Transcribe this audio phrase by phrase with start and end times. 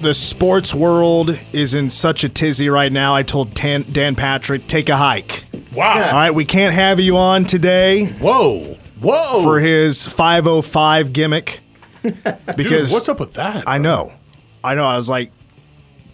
[0.00, 3.14] the sports world is in such a tizzy right now.
[3.14, 5.44] I told Dan, Dan Patrick, take a hike.
[5.72, 5.92] Wow.
[5.92, 8.78] All right, we can't have you on today Whoa.
[9.00, 9.42] Whoa.
[9.42, 11.60] for his 505 gimmick
[12.02, 13.64] because Dude, what's up with that?
[13.68, 14.12] I know,
[14.64, 14.84] I know.
[14.84, 15.32] I was like,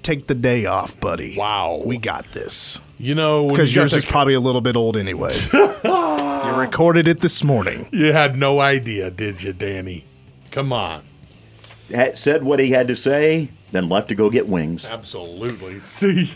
[0.02, 1.36] take the day off, buddy.
[1.36, 1.82] Wow.
[1.84, 4.76] we got this You know, because you got yours that is probably a little bit
[4.76, 5.30] old anyway.
[5.52, 7.88] you recorded it this morning.
[7.92, 10.04] You had no idea, did you, Danny?
[10.50, 11.02] Come on.
[11.94, 14.84] Ha- said what he had to say, then left to go get wings.
[14.84, 15.80] Absolutely.
[15.80, 16.32] See?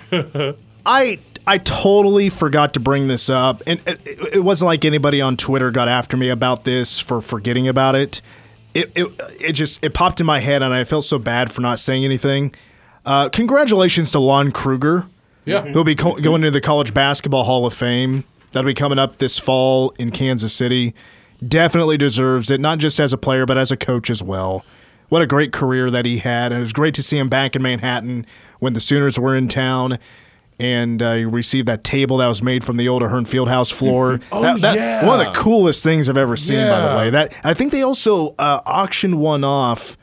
[0.86, 5.20] I I totally forgot to bring this up, and it, it, it wasn't like anybody
[5.20, 8.20] on Twitter got after me about this for forgetting about it.
[8.74, 9.08] It it
[9.40, 12.04] it just it popped in my head, and I felt so bad for not saying
[12.04, 12.54] anything.
[13.04, 15.06] Uh, congratulations to Lon Kruger.
[15.44, 15.66] Yeah.
[15.66, 18.24] He'll be co- going into the College Basketball Hall of Fame.
[18.52, 20.94] That'll be coming up this fall in Kansas City.
[21.46, 24.64] Definitely deserves it, not just as a player, but as a coach as well.
[25.10, 26.52] What a great career that he had.
[26.52, 28.24] And it was great to see him back in Manhattan
[28.60, 29.98] when the Sooners were in town.
[30.58, 34.20] And uh, he received that table that was made from the old Ahearn Fieldhouse floor.
[34.32, 35.06] Oh, That- that- yeah.
[35.06, 37.10] One of the coolest things I've ever seen, by the way.
[37.10, 39.96] That I think they also uh, auctioned one off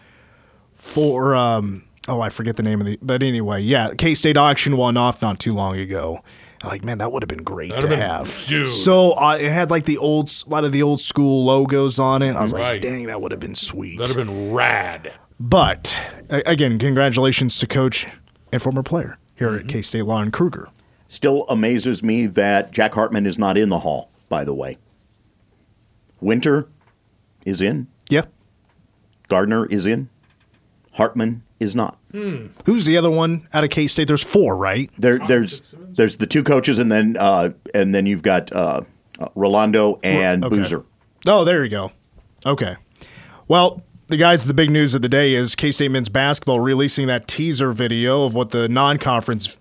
[0.73, 4.77] for um oh I forget the name of the but anyway yeah K State auctioned
[4.77, 6.21] one off not too long ago.
[6.63, 8.47] I'm like man that would have been great That'd to have been- have.
[8.47, 8.67] dude.
[8.67, 12.21] So uh, it had like the old a lot of the old school logos on
[12.21, 12.35] it.
[12.35, 13.99] I was like dang that would have been sweet.
[13.99, 15.13] That'd have been rad.
[15.39, 18.07] but again congratulations to coach
[18.51, 19.59] and former player here Mm-hmm.
[19.59, 20.69] at K State Lon Kruger.
[21.09, 24.77] Still amazes me that Jack Hartman is not in the hall, by the way.
[26.19, 26.67] Winter
[27.45, 28.23] is in, Yeah.
[29.29, 30.09] Gardner is in,
[30.93, 31.97] Hartman is not.
[32.65, 34.07] Who's the other one out of K State?
[34.07, 34.89] There's four, right?
[34.97, 38.81] There, there's there's the two coaches, and then uh, and then you've got uh,
[39.19, 40.55] uh, Rolando and Okay.
[40.55, 40.83] Boozer.
[41.25, 41.91] Oh, there you go.
[42.45, 42.75] Okay.
[43.47, 47.07] Well, the guys, the big news of the day is K State men's basketball releasing
[47.07, 49.57] that teaser video of what the non conference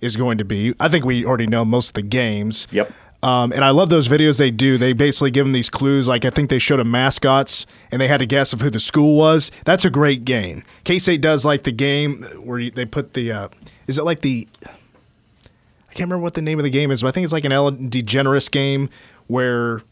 [0.00, 0.74] is going to be.
[0.80, 2.66] I think we already know most of the games.
[2.70, 2.92] Yep.
[3.22, 4.78] Um, and I love those videos they do.
[4.78, 6.08] They basically give them these clues.
[6.08, 8.80] Like I think they showed them mascots, and they had to guess of who the
[8.80, 9.50] school was.
[9.64, 10.64] That's a great game.
[10.84, 13.30] K State does like the game where they put the.
[13.30, 13.48] Uh,
[13.86, 14.48] is it like the?
[14.64, 17.44] I can't remember what the name of the game is, but I think it's like
[17.44, 18.88] an Ellen DeGeneres game
[19.26, 19.82] where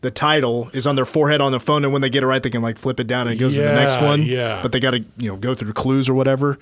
[0.00, 2.42] the title is on their forehead on the phone, and when they get it right,
[2.42, 4.22] they can like flip it down and it goes to the next one.
[4.22, 4.60] yeah.
[4.62, 6.58] But they got to you know go through clues or whatever.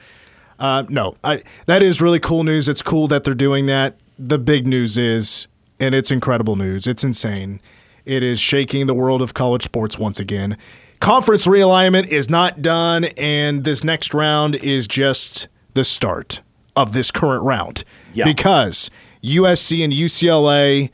[0.58, 2.68] Uh, no, I, that is really cool news.
[2.68, 3.96] It's cool that they're doing that.
[4.18, 5.46] The big news is,
[5.80, 6.86] and it's incredible news.
[6.86, 7.60] It's insane.
[8.04, 10.56] It is shaking the world of college sports once again.
[11.00, 16.40] Conference realignment is not done, and this next round is just the start
[16.74, 17.84] of this current round.
[18.14, 18.24] Yeah.
[18.24, 18.90] Because
[19.22, 20.90] USC and UCLA,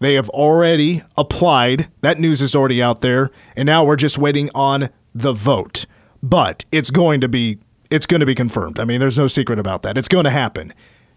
[0.00, 1.88] they have already applied.
[2.00, 5.86] That news is already out there, and now we're just waiting on the vote.
[6.22, 7.58] But it's going to be
[7.90, 8.80] it's going to be confirmed.
[8.80, 9.98] I mean, there's no secret about that.
[9.98, 10.72] It's going to happen.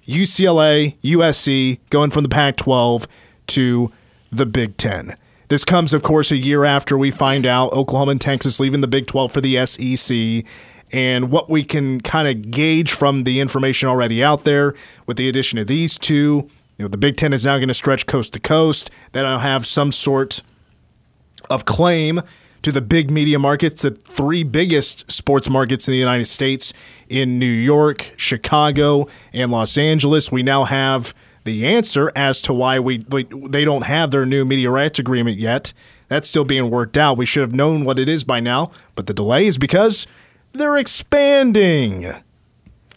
[0.07, 3.07] UCLA, USC going from the Pac 12
[3.47, 3.91] to
[4.31, 5.15] the Big Ten.
[5.47, 8.87] This comes, of course, a year after we find out Oklahoma and Texas leaving the
[8.87, 10.45] Big 12 for the SEC.
[10.91, 14.73] And what we can kind of gauge from the information already out there
[15.05, 17.73] with the addition of these two, you know, the Big Ten is now going to
[17.73, 18.89] stretch coast to coast.
[19.11, 20.41] That'll have some sort
[21.49, 22.21] of claim
[22.65, 26.73] to the big media markets, the three biggest sports markets in the United States
[27.07, 30.31] in New York, Chicago, and Los Angeles.
[30.31, 34.45] We now have the answer as to why we, we they don't have their new
[34.45, 35.73] media rights agreement yet.
[36.07, 37.17] That's still being worked out.
[37.17, 40.07] We should have known what it is by now, but the delay is because
[40.51, 42.05] they're expanding.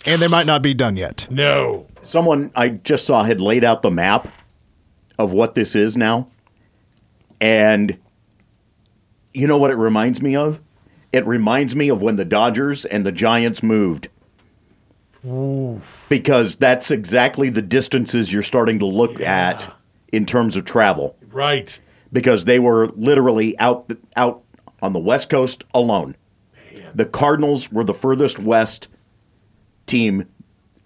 [0.06, 1.28] And they might not be done yet.
[1.30, 1.86] No.
[2.00, 4.28] Someone I just saw had laid out the map
[5.18, 6.28] of what this is now.
[7.38, 7.98] And
[9.34, 10.60] you know what it reminds me of?
[11.12, 14.08] It reminds me of when the Dodgers and the Giants moved.
[16.08, 19.74] Because that's exactly the distances you're starting to look at
[20.12, 21.16] in terms of travel.
[21.30, 21.78] Right.
[22.12, 24.42] Because they were literally out out
[24.80, 26.16] on the West Coast alone.
[26.94, 28.88] The Cardinals were the furthest west
[29.86, 30.26] team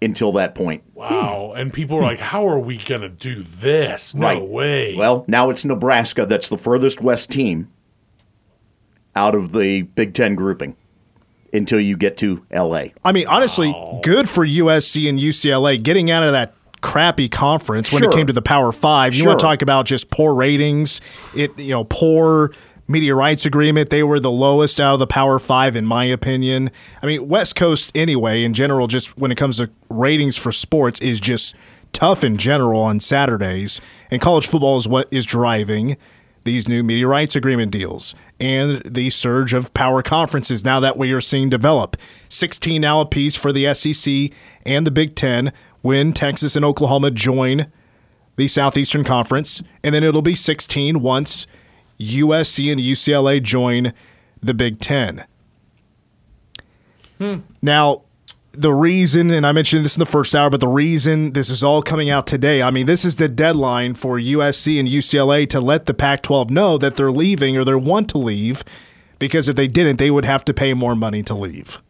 [0.01, 0.83] until that point.
[0.93, 1.53] Wow.
[1.55, 4.13] And people are like, how are we going to do this?
[4.13, 4.41] No Right.
[4.41, 4.95] way.
[4.97, 7.69] Well, now it's Nebraska that's the furthest west team
[9.15, 10.75] out of the Big Ten grouping
[11.53, 12.85] until you get to LA.
[13.05, 13.99] I mean, honestly, oh.
[14.01, 18.33] good for USC and UCLA getting out of that crappy conference when it came to
[18.33, 19.15] the Power Five.
[19.15, 20.99] You want to talk about just poor ratings?
[21.35, 22.51] It you know poor
[22.87, 23.89] media rights agreement.
[23.89, 26.71] They were the lowest out of the Power Five, in my opinion.
[27.01, 30.99] I mean, West Coast anyway, in general, just when it comes to ratings for sports,
[31.01, 31.55] is just
[31.93, 33.79] tough in general on Saturdays,
[34.11, 35.97] and college football is what is driving
[36.43, 41.11] these new media rights agreement deals and the surge of power conferences now that we
[41.11, 41.95] are seeing develop.
[42.29, 44.31] 16 now apiece for the SEC
[44.65, 47.67] and the Big Ten when Texas and Oklahoma join
[48.35, 51.45] the Southeastern Conference, and then it'll be 16 once
[51.99, 53.93] USC and UCLA join
[54.41, 55.25] the Big Ten.
[57.19, 57.39] Hmm.
[57.61, 58.03] Now,
[58.53, 61.63] the reason, and I mentioned this in the first hour, but the reason this is
[61.63, 65.59] all coming out today, I mean, this is the deadline for USC and UCLA to
[65.59, 68.63] let the Pac 12 know that they're leaving or they want to leave,
[69.17, 71.81] because if they didn't, they would have to pay more money to leave.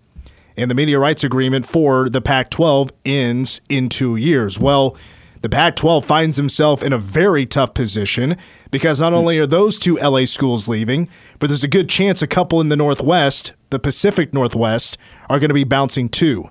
[0.56, 4.59] And the media rights agreement for the Pac 12 ends in two years.
[4.59, 4.95] Well,
[5.44, 8.38] the Pac 12 finds himself in a very tough position
[8.72, 12.28] because not only are those two LA schools leaving, but there's a good chance a
[12.28, 14.98] couple in the Northwest, the Pacific Northwest,
[15.30, 16.45] are going to be bouncing too.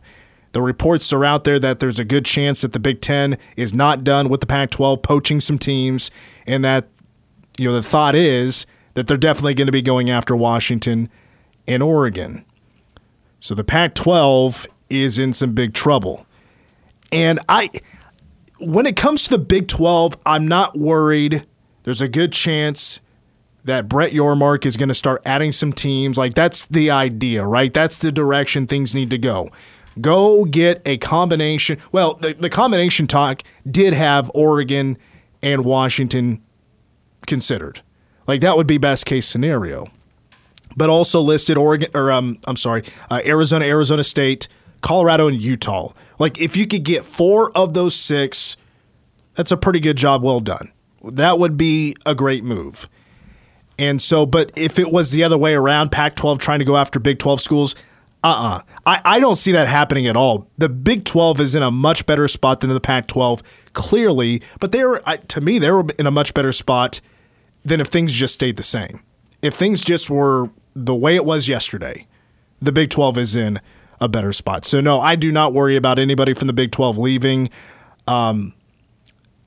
[0.52, 3.72] The reports are out there that there's a good chance that the Big Ten is
[3.72, 6.10] not done with the Pac 12 poaching some teams,
[6.46, 6.86] and that,
[7.56, 11.08] you know, the thought is that they're definitely going to be going after Washington
[11.66, 12.44] and Oregon.
[13.40, 16.26] So the Pac 12 is in some big trouble.
[17.10, 17.70] And I
[18.62, 21.46] when it comes to the Big 12, I'm not worried.
[21.82, 23.00] There's a good chance
[23.64, 26.16] that Brett Yormark is going to start adding some teams.
[26.16, 27.72] Like, that's the idea, right?
[27.72, 29.50] That's the direction things need to go.
[30.00, 31.78] Go get a combination.
[31.90, 34.96] Well, the, the combination talk did have Oregon
[35.42, 36.42] and Washington
[37.26, 37.82] considered.
[38.26, 39.88] Like, that would be best case scenario.
[40.76, 44.48] But also listed Oregon, or um, I'm sorry, uh, Arizona, Arizona State,
[44.80, 45.92] Colorado, and Utah.
[46.18, 48.56] Like, if you could get four of those six,
[49.34, 50.72] that's a pretty good job well done.
[51.04, 52.88] That would be a great move.
[53.78, 56.76] And so, but if it was the other way around, Pac 12 trying to go
[56.76, 57.74] after Big 12 schools,
[58.22, 60.46] uh uh I, I don't see that happening at all.
[60.58, 63.42] The Big 12 is in a much better spot than the Pac 12,
[63.72, 67.00] clearly, but they were, I, to me, they were in a much better spot
[67.64, 69.02] than if things just stayed the same.
[69.40, 72.06] If things just were the way it was yesterday,
[72.60, 73.60] the Big 12 is in
[74.02, 74.64] a better spot.
[74.64, 77.48] So, no, I do not worry about anybody from the Big 12 leaving.
[78.08, 78.52] Um,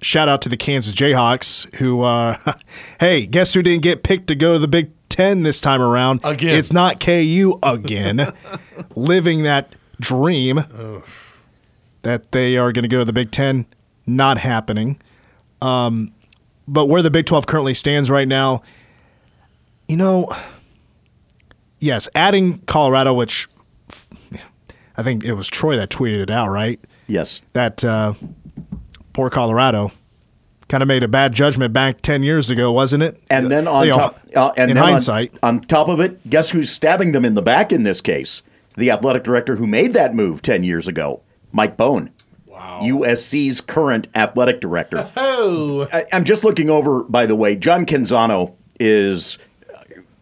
[0.01, 2.37] shout out to the Kansas Jayhawks, who, uh,
[3.01, 6.21] hey, guess who didn't get picked to go to the Big 10 this time around?
[6.23, 6.57] Again.
[6.57, 8.33] It's not KU again,
[8.95, 10.63] living that dream
[12.03, 13.65] that they are going to go to the Big 10.
[14.07, 15.01] Not happening.
[15.61, 16.13] Um,
[16.65, 18.61] but where the Big 12 currently stands right now,
[19.89, 20.33] you know,
[21.79, 23.49] yes, adding Colorado, which
[24.97, 26.79] I think it was Troy that tweeted it out, right?
[27.07, 27.41] Yes.
[27.53, 28.13] That uh,
[29.13, 29.91] poor Colorado
[30.67, 33.21] kind of made a bad judgment back 10 years ago, wasn't it?
[33.29, 35.99] And then on You know, top, uh, and in then on- hindsight, on, top of
[35.99, 38.41] it, guess who's stabbing them in the back in this case?
[38.77, 41.21] The athletic director who made that move ten years ago,
[41.53, 42.09] Mike Bohn.
[42.47, 42.79] Wow.
[42.83, 45.09] USC's current athletic director.
[45.37, 49.37] Oh, I, I'm just looking over, by the way, John Canzano is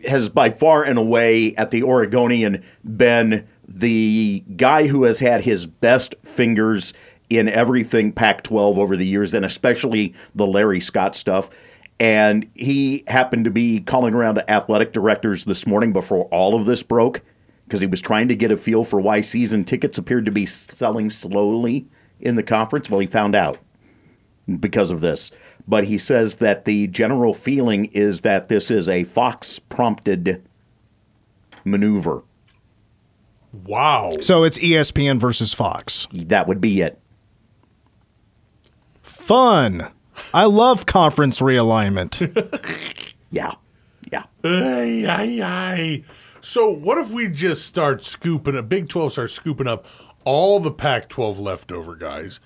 [0.05, 5.65] has by far and away at the Oregonian been the guy who has had his
[5.65, 6.93] best fingers
[7.29, 11.49] in everything Pac 12 over the years, and especially the Larry Scott stuff.
[11.99, 16.65] And he happened to be calling around to athletic directors this morning before all of
[16.65, 17.21] this broke
[17.65, 20.45] because he was trying to get a feel for why season tickets appeared to be
[20.45, 21.87] selling slowly
[22.19, 22.89] in the conference.
[22.89, 23.57] Well, he found out
[24.59, 25.31] because of this.
[25.67, 30.43] But he says that the general feeling is that this is a Fox prompted
[31.63, 32.23] maneuver.
[33.53, 34.11] Wow.
[34.19, 36.07] so it's ESPN versus Fox.
[36.11, 36.99] That would be it.
[39.01, 39.89] Fun.
[40.33, 43.11] I love conference realignment.
[43.33, 43.55] Yeah.
[44.11, 44.25] Yeah.
[44.43, 46.03] Ay, ay, ay.
[46.39, 49.87] So what if we just start scooping up, Big 12 starts scooping up
[50.23, 52.39] all the Pac 12 leftover guys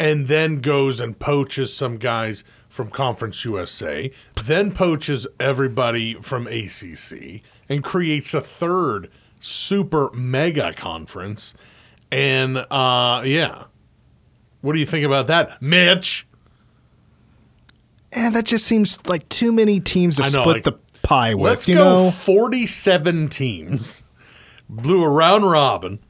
[0.00, 4.10] and then goes and poaches some guys from Conference USA,
[4.44, 9.08] then poaches everybody from ACC and creates a third
[9.46, 11.54] super mega conference.
[12.10, 13.64] And uh, yeah.
[14.60, 16.26] What do you think about that, Mitch?
[18.16, 20.72] and that just seems like too many teams to know, split like, the
[21.02, 21.50] pie with.
[21.50, 24.04] Let's you go know, 47 teams.
[24.68, 26.00] Blew a round robin.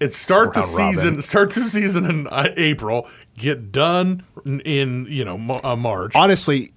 [0.00, 1.22] It start the season.
[1.22, 3.08] Start the season in uh, April.
[3.36, 6.14] Get done in, you know uh, March.
[6.14, 6.72] honestly,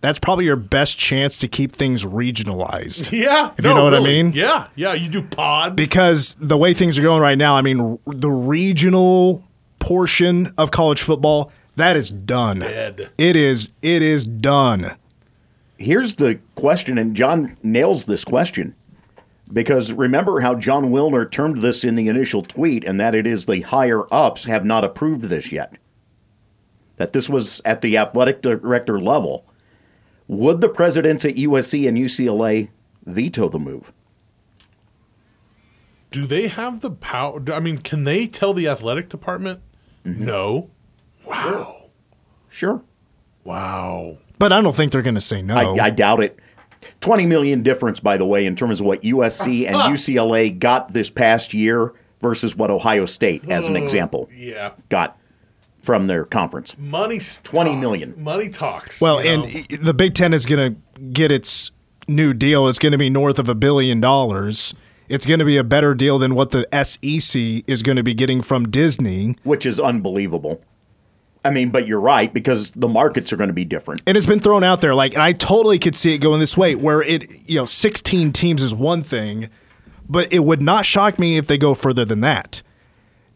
[0.00, 3.12] that's probably your best chance to keep things regionalized.
[3.18, 4.32] yeah, If you know what I mean.
[4.32, 4.94] Yeah, yeah.
[4.94, 8.30] You do pods because the way things are going right now, I mean, r- the
[8.30, 9.44] regional
[9.78, 12.58] portion of college football that is done.
[12.58, 13.10] Dead.
[13.18, 13.70] It is.
[13.82, 14.96] It is done.
[15.76, 18.74] Here's the question, and John nails this question.
[19.50, 23.46] Because remember how Jon Wilner termed this in the initial tweet, and that it is
[23.46, 25.74] the higher ups have not approved this yet.
[26.96, 29.46] That this was at the athletic director level.
[30.28, 32.68] Would the presidents at USC and UCLA
[33.04, 33.92] veto the move?
[36.10, 37.42] Do they have the power?
[37.52, 39.60] I mean, can they tell the athletic department?
[40.04, 40.24] Mm-hmm.
[40.24, 40.70] No.
[41.26, 41.90] Wow.
[42.48, 42.82] Sure.
[43.44, 44.18] Wow.
[44.38, 45.56] But I don't think they're going to say no.
[45.56, 46.38] I, I doubt it.
[47.00, 51.10] 20 million difference, by the way, in terms of what USC and UCLA got this
[51.10, 54.72] past year versus what Ohio State, as an oh, example, Yeah.
[54.88, 55.18] got
[55.88, 56.76] from their conference.
[56.76, 57.18] Money.
[57.18, 57.80] 20 talks.
[57.80, 58.14] million.
[58.22, 59.00] Money talks.
[59.00, 59.76] well, and know?
[59.80, 61.70] the Big Ten is going to get its
[62.06, 62.68] new deal.
[62.68, 64.74] It's going to be north of a billion dollars.
[65.08, 68.12] It's going to be a better deal than what the SEC is going to be
[68.12, 69.36] getting from Disney.
[69.44, 70.60] which is unbelievable.
[71.42, 74.02] I mean, but you're right because the markets are going to be different.
[74.06, 76.54] and it's been thrown out there like and i totally could see it going this
[76.54, 79.48] way where it you know 16 teams is one thing
[80.06, 82.62] but it would not shock me if they go further than that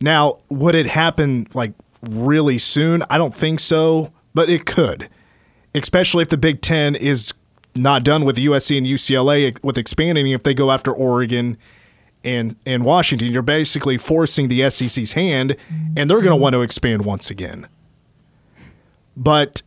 [0.01, 5.09] now would it happen like really soon i don't think so but it could
[5.75, 7.33] especially if the big 10 is
[7.75, 11.57] not done with usc and ucla with expanding if they go after oregon
[12.25, 15.57] and and washington you're basically forcing the sec's hand
[15.97, 17.67] and they're going to want to expand once again
[19.17, 19.63] but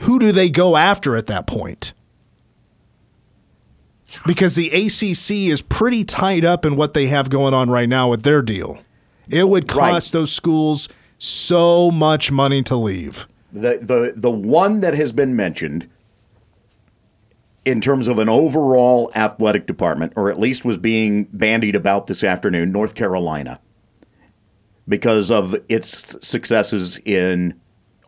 [0.00, 1.92] who do they go after at that point?
[4.26, 8.08] Because the ACC is pretty tied up in what they have going on right now
[8.08, 8.82] with their deal.
[9.30, 13.26] It would cost those schools so much money to leave.
[13.52, 15.88] The the the one that has been mentioned
[17.64, 22.24] in terms of an overall athletic department, or at least was being bandied about this
[22.24, 23.60] afternoon, North Carolina,
[24.88, 27.58] because of its successes in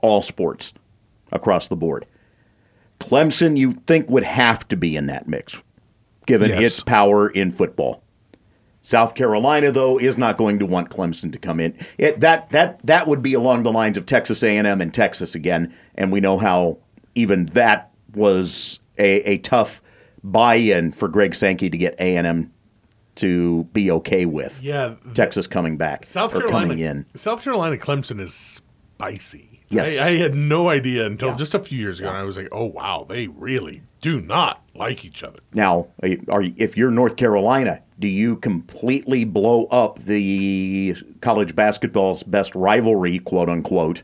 [0.00, 0.72] all sports
[1.30, 2.06] across the board.
[2.98, 5.60] Clemson, you think would have to be in that mix,
[6.26, 6.64] given Yes.
[6.64, 8.02] its power in football.
[8.82, 11.76] South Carolina, though, is not going to want Clemson to come in.
[11.98, 15.72] It, that that that would be along the lines of Texas A&M and Texas again,
[15.94, 16.78] and we know how
[17.14, 19.80] even that was a, a tough
[20.24, 22.52] buy-in for Greg Sankey to get A&M
[23.16, 24.60] to be okay with.
[24.62, 26.52] Yeah, th- Texas coming back South Carolina.
[26.52, 27.06] coming in.
[27.14, 29.60] South Carolina Clemson is spicy.
[29.68, 29.98] Yes.
[30.00, 31.36] I, I had no idea until Yeah.
[31.36, 34.62] just a few years ago, and I was like, "Oh wow, they really do not
[34.74, 35.86] like each other." Now,
[36.28, 42.54] are you, if you're North Carolina, do you completely blow up the college basketball's best
[42.54, 44.02] rivalry, quote unquote,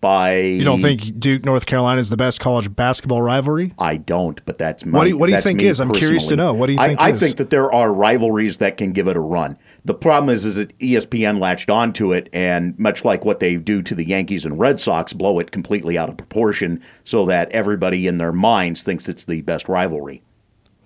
[0.00, 3.74] by You don't think Duke North Carolina is the best college basketball rivalry?
[3.78, 4.96] I don't, but that's my.
[4.98, 5.78] What do you- what do you think me is?
[5.80, 6.54] I'm curious to know.
[6.54, 7.20] What do you I- think I, is?
[7.20, 9.58] think that there are rivalries that can give it a run.
[9.84, 13.82] The problem is, is that ESPN latched onto it, and much like what they do
[13.82, 18.06] to the Yankees and Red Sox, blow it completely out of proportion, so that everybody
[18.06, 20.22] in their minds thinks it's the best rivalry.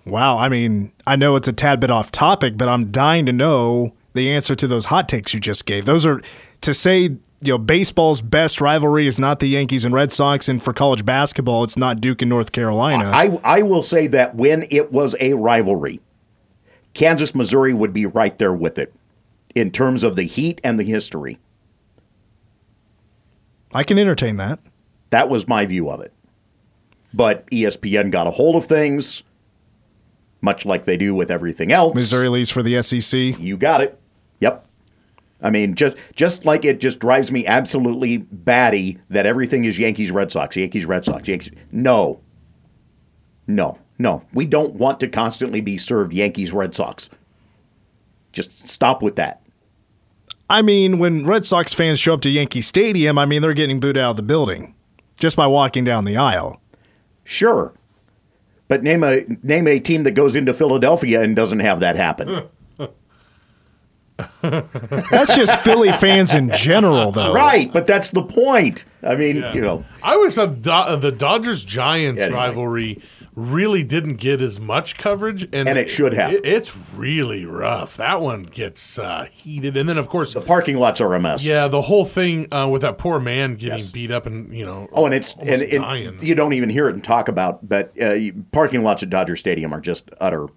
[0.05, 3.33] Wow, I mean, I know it's a tad bit off topic, but I'm dying to
[3.33, 5.85] know the answer to those hot takes you just gave.
[5.85, 6.21] Those are
[6.61, 10.61] to say, you know, baseball's best rivalry is not the Yankees and Red Sox, and
[10.61, 13.11] for college basketball, it's not Duke and North Carolina.
[13.13, 15.99] I, I will say that when it was a rivalry,
[16.95, 18.91] Kansas, Missouri would be right there with it
[19.53, 21.37] in terms of the heat and the history.
[23.73, 24.59] I can entertain that.
[25.11, 26.13] That was my view of it.
[27.13, 29.23] But ESPN got a hold of things,
[30.41, 31.93] much like they do with everything else.
[31.93, 33.39] Missouri leaves for the SEC.
[33.39, 33.99] You got it.
[34.39, 34.65] Yep.
[35.41, 40.11] I mean, just just like it just drives me absolutely batty that everything is Yankees,
[40.11, 41.51] Red Sox, Yankees, Red Sox, Yankees.
[41.71, 42.21] No.
[43.47, 44.23] No, no.
[44.33, 47.09] We don't want to constantly be served Yankees, Red Sox.
[48.33, 49.41] Just stop with that.
[50.49, 53.79] I mean, when Red Sox fans show up to Yankee Stadium, I mean, they're getting
[53.79, 54.75] booed out of the building
[55.19, 56.61] just by walking down the aisle.
[57.23, 57.73] Sure.
[58.67, 62.43] But name a name a team that goes into Philadelphia and doesn't have that happen.
[64.41, 67.33] That's just Philly fans in general, though.
[67.33, 68.85] right, but that's the point.
[69.03, 72.37] I mean, you know, I always thought Do- the Dodgers Giants Anyway.
[72.37, 73.01] rivalry
[73.35, 76.31] really didn't get as much coverage, and, And it should have.
[76.43, 77.97] it's really rough.
[77.97, 81.45] That one gets uh, heated, and then of course, the parking lots are a mess.
[81.45, 83.91] yeah, the whole thing uh, with that poor man getting Yes.
[83.91, 86.17] beat up and you know, Oh, and it's and, and dying.
[86.21, 88.15] you don't even hear it and talk about, but uh,
[88.51, 90.47] parking lots at Dodger Stadium are just utter.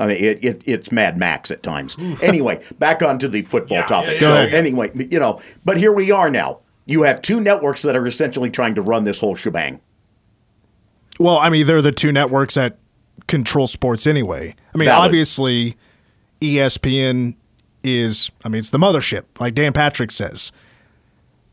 [0.00, 1.96] I mean, it, it it's Mad Max at times.
[2.22, 4.20] anyway, back onto the football Yeah, topic.
[4.20, 6.60] yeah, yeah, so anyway, you know, but here we are now.
[6.86, 9.80] You have two networks that are essentially trying to run this whole shebang.
[11.22, 12.78] Well, I mean, they're the two networks that
[13.28, 14.54] control sports anyway.
[14.74, 15.06] I mean, Valid.
[15.06, 15.76] obviously,
[16.40, 17.36] ESPN
[17.84, 20.52] is, I mean, it's the mothership, like Dan Patrick says.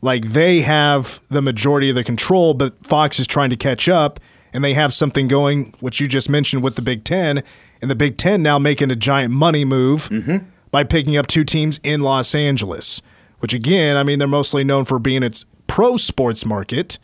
[0.02, 4.18] Like they have the majority of the control, but Fox is trying to catch up,
[4.52, 7.42] and they have something going, which you just mentioned with the Big Ten,
[7.80, 10.38] and the Big Ten now making a giant money move mm-hmm.
[10.70, 13.02] by picking up two teams in Los Angeles,
[13.38, 16.98] which again, I mean, they're mostly known for being its pro sports market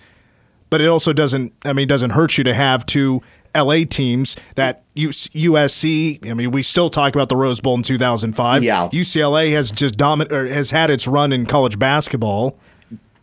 [0.76, 1.54] but it also doesn't.
[1.64, 3.22] I mean, it doesn't hurt you to have two
[3.54, 6.28] LA teams that USC.
[6.30, 8.62] I mean, we still talk about the Rose Bowl in 2005.
[8.62, 8.90] Yeah.
[8.92, 12.58] UCLA has just domin- or has had its run in college basketball.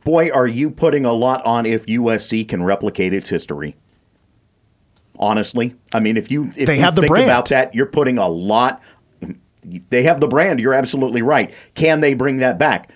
[0.03, 3.75] Boy, are you putting a lot on if USC can replicate its history.
[5.19, 7.25] Honestly, I mean, if you if They you have the think brand.
[7.25, 8.81] about that, you're putting a lot.
[9.91, 10.59] They have the brand.
[10.59, 11.53] You're absolutely right.
[11.75, 12.89] Can they bring that back?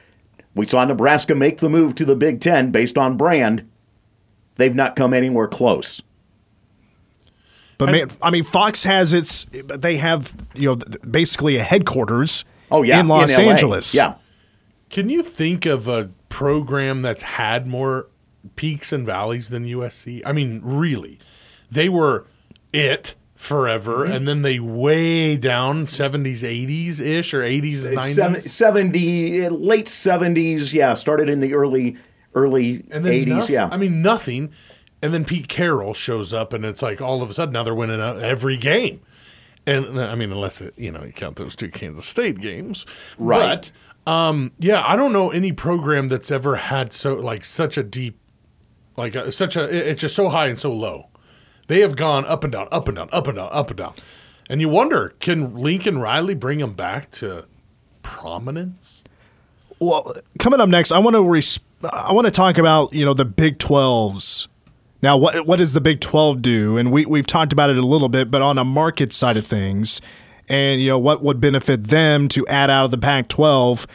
[0.55, 3.69] We saw Nebraska make the move to the Big Ten based on brand.
[4.57, 6.01] They've not come anywhere close.
[7.77, 9.45] But man, I mean, Fox has its.
[9.51, 10.77] They have you know
[11.09, 12.43] basically a headquarters.
[12.71, 13.43] Oh yeah, in Los LA.
[13.45, 13.93] Angeles.
[13.93, 14.15] Yeah,
[14.89, 18.07] Can you think of a program that's had more
[18.55, 20.21] peaks and valleys than USC?
[20.25, 21.19] I mean, really,
[21.69, 22.25] they were
[22.73, 24.11] it forever, Mm-hmm.
[24.13, 30.95] and then they way down seventies, eighties ish, or eighties, nineties, 70 late 70s yeah
[30.95, 31.95] started in the early
[32.35, 34.51] early and then 80s noth- yeah I mean, nothing.
[35.03, 37.75] And then Pete Carroll shows up, and it's like all of a sudden now they're
[37.75, 39.01] winning every game.
[39.67, 42.85] And I mean, unless it, you know you count those two Kansas State games,
[43.19, 43.69] Right.
[44.05, 47.83] But um, yeah, I don't know any program that's ever had so like such a
[47.83, 48.17] deep,
[48.95, 51.09] like uh such a it's just so high and so low.
[51.67, 53.93] They have gone up and down, up and down, up and down, up and down,
[54.49, 57.45] and you wonder can Lincoln Riley bring them back to
[58.01, 59.03] prominence?
[59.79, 63.13] Well, coming up next, I want to res- I want to talk about you know
[63.13, 64.47] the Big 12s.
[65.01, 66.77] Now, what what does the Big 12 do?
[66.77, 69.45] And we we've talked about it a little bit, but on a market side of
[69.45, 70.01] things,
[70.49, 73.85] and you know what would benefit them to add out of the Pac-12.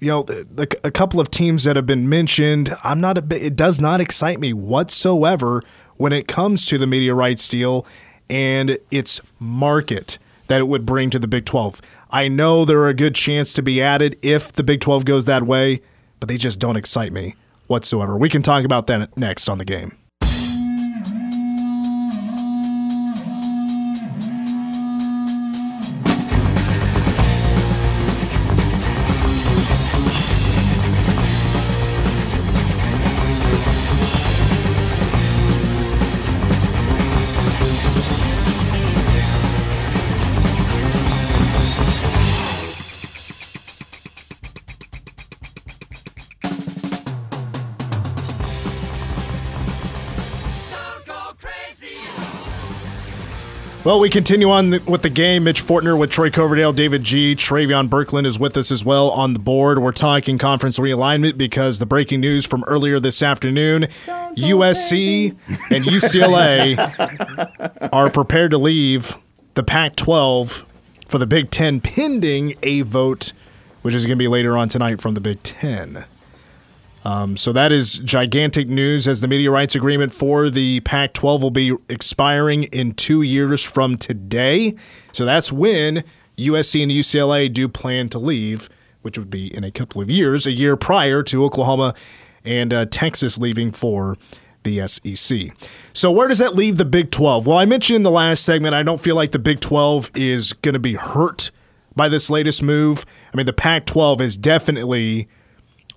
[0.00, 2.76] You know, the, a couple of teams that have been mentioned.
[2.82, 3.44] I'm not a.
[3.44, 5.62] It does not excite me whatsoever
[5.98, 7.86] when it comes to the media rights deal
[8.30, 11.80] and its market that it would bring to the Big 12.
[12.10, 15.24] I know there are a good chance to be added if the Big 12 goes
[15.26, 15.80] that way,
[16.22, 17.34] but they just don't excite me
[17.66, 18.16] whatsoever.
[18.16, 19.98] We can talk about that next on the game.
[53.92, 55.44] Well, we continue on the, with the game.
[55.44, 57.36] Mitch Fortner with Troy Coverdale, David G.
[57.36, 59.80] Travion Berkland is with us as well on the board.
[59.80, 65.36] We're talking conference realignment because the breaking news from earlier this afternoon USC
[65.70, 66.78] and UCLA
[67.92, 69.18] are prepared to leave
[69.52, 70.64] the Pac 12
[71.06, 73.34] for the Big Ten pending a vote,
[73.82, 76.06] which is going to be later on tonight from the Big Ten.
[77.04, 81.42] Um, so that is gigantic news as the media rights agreement for the Pac 12
[81.42, 84.76] will be expiring in two years from today.
[85.12, 86.04] So that's when
[86.38, 88.68] USC and UCLA do plan to leave,
[89.02, 91.94] which would be in a couple of years, a year prior to Oklahoma
[92.44, 94.16] and uh, Texas leaving for
[94.62, 95.48] the SEC.
[95.92, 97.46] So where does that leave the Big 12?
[97.46, 100.52] Well, I mentioned in the last segment, I don't feel like the Big 12 is
[100.52, 101.50] going to be hurt
[101.96, 103.04] by this latest move.
[103.32, 105.28] I mean, the Pac 12 is definitely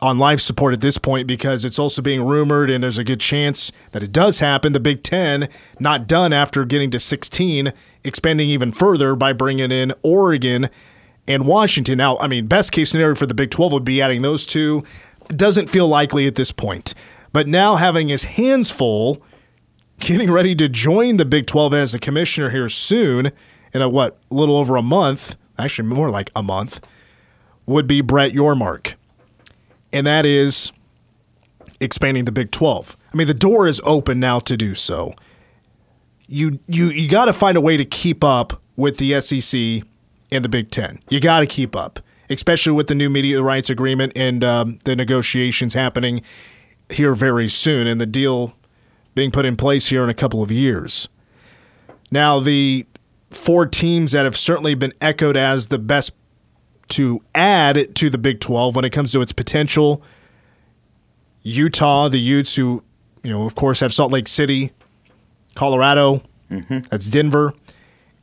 [0.05, 3.19] on life support at this point because it's also being rumored and there's a good
[3.19, 4.71] chance that it does happen.
[4.71, 9.93] The Big Ten, not done after getting to 16, expanding even further by bringing in
[10.03, 10.69] Oregon
[11.27, 11.97] and Washington.
[11.97, 14.83] Now, I mean, best case scenario for the Big 12 would be adding those two.
[15.29, 16.93] Doesn't feel likely at this point.
[17.33, 19.21] But now having his hands full,
[19.99, 23.31] getting ready to join the Big 12 as a commissioner here soon,
[23.73, 26.79] in a what, little over a month, actually more like a month,
[27.65, 28.93] would be Brett Yormark
[29.95, 30.73] and that is
[31.79, 32.97] expanding the Big 12.
[33.13, 35.15] I mean, the door is open now to do so.
[36.27, 39.87] You you you got to find a way to keep up with the SEC
[40.31, 40.99] and the Big 10.
[41.09, 44.97] You got to keep up, especially with the new media rights agreement and um, the
[44.97, 46.21] negotiations happening
[46.89, 48.53] here very soon and the deal
[49.13, 51.07] being put in place here in a couple of years.
[52.11, 52.85] Now, the
[53.29, 56.11] four teams that have certainly been echoed as the best
[56.89, 60.01] to add to the Big 12 when it comes to its potential.
[61.41, 62.83] Utah, the Utes, who,
[63.23, 64.71] you know, of course, have Salt Lake City,
[65.55, 66.79] Colorado, mm-hmm.
[66.89, 67.53] that's Denver,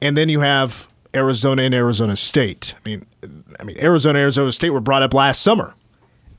[0.00, 2.74] and then you have Arizona and Arizona State.
[2.76, 3.06] I mean,
[3.60, 5.74] I mean, Arizona, Arizona State were brought up last summer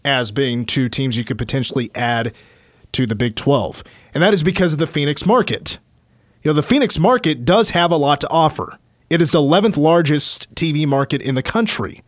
[0.03, 2.33] as being two teams you could potentially add
[2.91, 3.83] to the Big 12,
[4.13, 5.79] and that is because of the Phoenix market.
[6.43, 8.77] You know, the Phoenix market does have a lot to offer.
[9.09, 12.01] It is the 11th largest TV market in the country.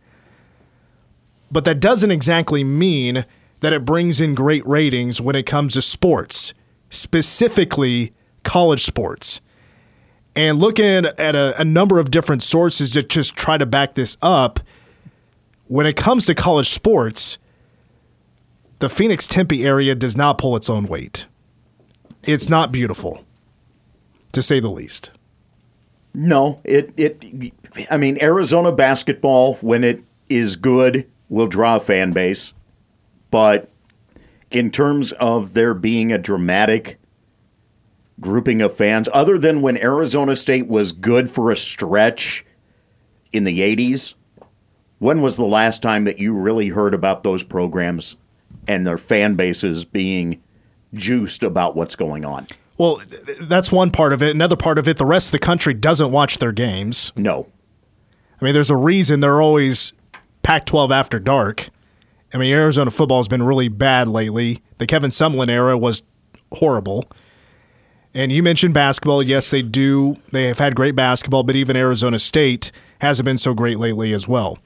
[1.50, 3.24] But that doesn't exactly mean
[3.60, 6.52] that it brings in great ratings when it comes to sports.
[6.90, 9.40] specifically college sports.
[10.34, 14.16] And looking at a, a number of different sources to just try to back this
[14.20, 14.60] up,
[15.66, 17.38] when it comes to college sports,
[18.78, 21.26] the Phoenix Tempe area does not pull its own weight.
[22.24, 23.24] It's not beautiful,
[24.32, 25.10] to say the least.
[26.12, 27.22] No, it it.
[27.90, 32.52] I mean, Arizona basketball when it is good will draw a fan base,
[33.30, 33.70] but
[34.50, 36.98] in terms of there being a dramatic
[38.20, 42.44] grouping of fans, other than when Arizona State was good for a stretch
[43.32, 44.14] in the '80s,
[44.98, 48.16] when was the last time that you really heard about those programs
[48.66, 50.42] and their fan bases being
[50.94, 52.46] juiced about what's going on?
[52.78, 53.00] Well,
[53.40, 54.30] that's one part of it.
[54.34, 57.12] Another part of it, the rest of the country doesn't watch their games.
[57.16, 57.46] No.
[58.40, 59.92] I mean, there's a reason they're always
[60.46, 61.70] Pac 12 after dark.
[62.32, 64.62] I mean, Arizona football has been really bad lately.
[64.78, 66.04] The Kevin Sumlin era was
[66.52, 67.04] horrible.
[68.14, 69.24] And you mentioned basketball.
[69.24, 70.18] Yes, they do.
[70.30, 74.28] They have had great basketball, but even Arizona State hasn't been so great lately as
[74.28, 74.56] well.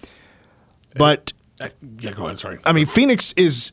[0.97, 2.39] But Uh, Yeah, go ahead.
[2.39, 2.59] Sorry.
[2.65, 3.73] I mean, Phoenix is,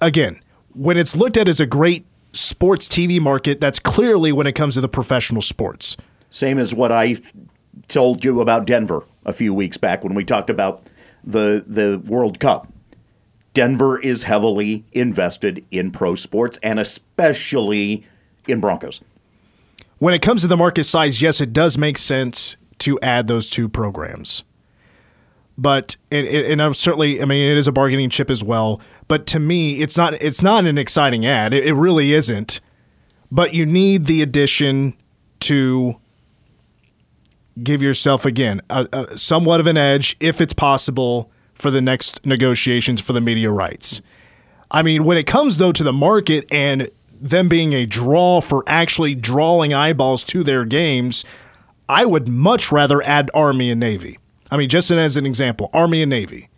[0.00, 0.40] again,
[0.72, 4.72] when it's looked at as a great sports TV market, that's clearly when it comes
[4.76, 5.98] to the professional sports.
[6.30, 7.16] Same as what I
[7.88, 10.82] told you about Denver a few weeks back when we talked about
[11.26, 12.72] the the World Cup.
[13.52, 18.06] Denver is heavily invested in pro sports and especially
[18.46, 19.00] in Broncos.
[19.98, 23.48] When it comes to the market size, yes, it does make sense to add those
[23.48, 24.44] two programs.
[25.58, 28.80] But and, and I'm certainly, I mean, it is a bargaining chip as well.
[29.08, 31.54] But to me, it's not it's not an exciting ad.
[31.54, 32.60] It, it really isn't.
[33.32, 34.94] But you need the addition
[35.40, 35.96] to
[37.62, 42.24] give yourself again a, a somewhat of an edge, if it's possible, for the next
[42.24, 44.02] negotiations for the media rights.
[44.70, 46.90] I mean, when it comes though to the market and
[47.20, 51.24] them being a draw for actually drawing eyeballs to their games,
[51.88, 54.18] I would much rather add Army and Navy.
[54.50, 56.48] I mean, just as an example, Army and Navy.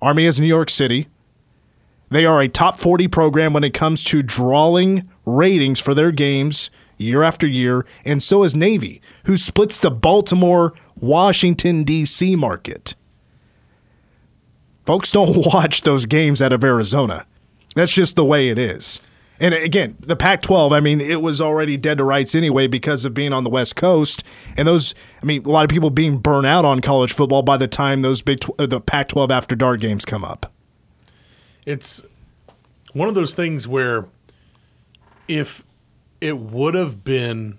[0.00, 1.08] Army is New York City.
[2.10, 6.70] They are a top 40 program when it comes to drawing ratings for their games
[7.02, 12.36] year after year, and so is Navy, who splits the Baltimore, Washington, D.C.
[12.36, 12.94] market.
[14.86, 17.26] Folks don't watch those games out of Arizona.
[17.74, 19.00] That's just the way it is.
[19.40, 23.04] And again, the Pac 12, I mean, it was already dead to rights anyway because
[23.04, 24.22] of being on the West Coast.
[24.56, 27.56] And those, I mean, a lot of people being burnt out on college football by
[27.56, 30.52] the time those big, tw- uh, the Pac 12 after dark games come up.
[31.66, 32.02] it's
[32.92, 34.06] one of those things where
[35.26, 35.64] if
[36.22, 37.58] it would have been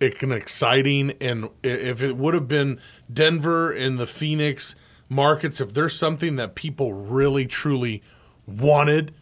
[0.00, 2.80] an exciting and if it would have been
[3.12, 4.74] Denver and the Phoenix
[5.08, 8.02] markets, if there's something that people really truly
[8.46, 9.12] wanted,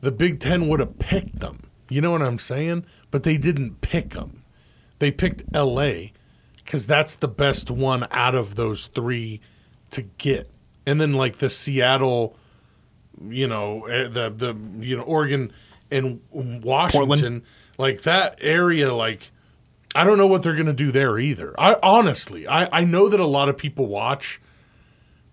[0.00, 1.60] the Big Ten would have picked them.
[1.88, 2.84] You know what I'm saying?
[3.10, 4.42] But they didn't pick them.
[4.98, 6.08] They picked LA
[6.56, 9.40] because that's the best one out of those three
[9.92, 10.48] to get.
[10.84, 12.36] And then like the Seattle
[13.28, 15.52] you know eh, the the you know Oregon
[15.90, 17.42] and Washington Portland.
[17.80, 19.30] Like that area like
[19.94, 21.52] I don't know what they're going to do there either.
[21.58, 24.40] I honestly I I know that a lot of people watch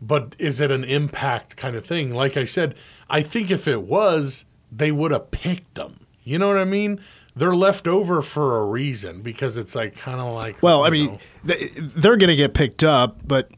[0.02, 2.14] but is it an impact kind of thing?
[2.14, 2.76] Like I said,
[3.10, 6.02] I think if it was, they would have picked them.
[6.24, 7.02] You know what I mean?
[7.36, 11.20] They're left over for a reason because it's like kind of like Well, I mean,
[11.44, 11.56] know.
[11.96, 13.50] they're going to get picked up, but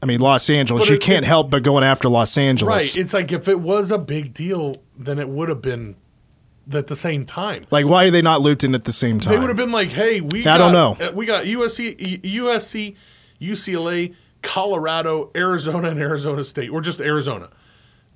[0.00, 2.70] I mean, Los Angeles, But you it- can't help but going after Los Angeles.
[2.94, 2.96] right.
[2.96, 5.96] It's like if it was a big deal, then it would have been
[6.72, 7.64] at the same time.
[7.70, 9.32] Like, why are they not Luton at the same time?
[9.34, 11.06] They would have been like, "Hey, we I got, don't know.
[11.06, 12.96] uh, we got USC, USC,
[13.40, 17.48] UCLA, Colorado, Arizona, and Arizona State, or just Arizona.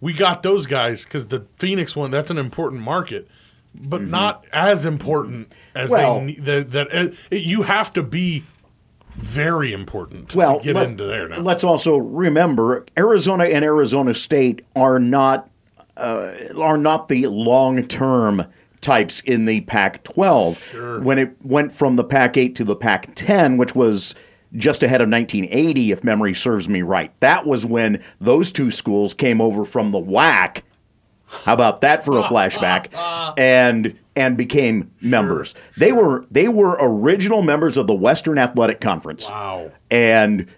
[0.01, 3.29] We got those guys because the Phoenix one that's an important market,
[3.75, 6.45] but not as important as Well- they need.
[6.45, 8.45] That, that uh, it, you have to be
[9.17, 11.41] very important Well, to get let, into there now.
[11.41, 15.50] let's also remember Arizona and Arizona State are not
[16.01, 18.47] uh, are not the long term
[18.81, 21.03] types in the Pac-12.
[21.03, 24.15] When it went from the Pac-8 to the Pac-10, which was
[24.55, 29.15] just ahead of 1980, if memory serves me right, that was when those two schools
[29.15, 30.63] came over from the WAC.
[31.27, 32.89] How about that for a flashback?
[33.39, 35.55] and and became members.
[35.77, 39.31] They were they were original members of the Western Athletic Conference.
[39.31, 39.71] Wow.
[39.93, 40.49] And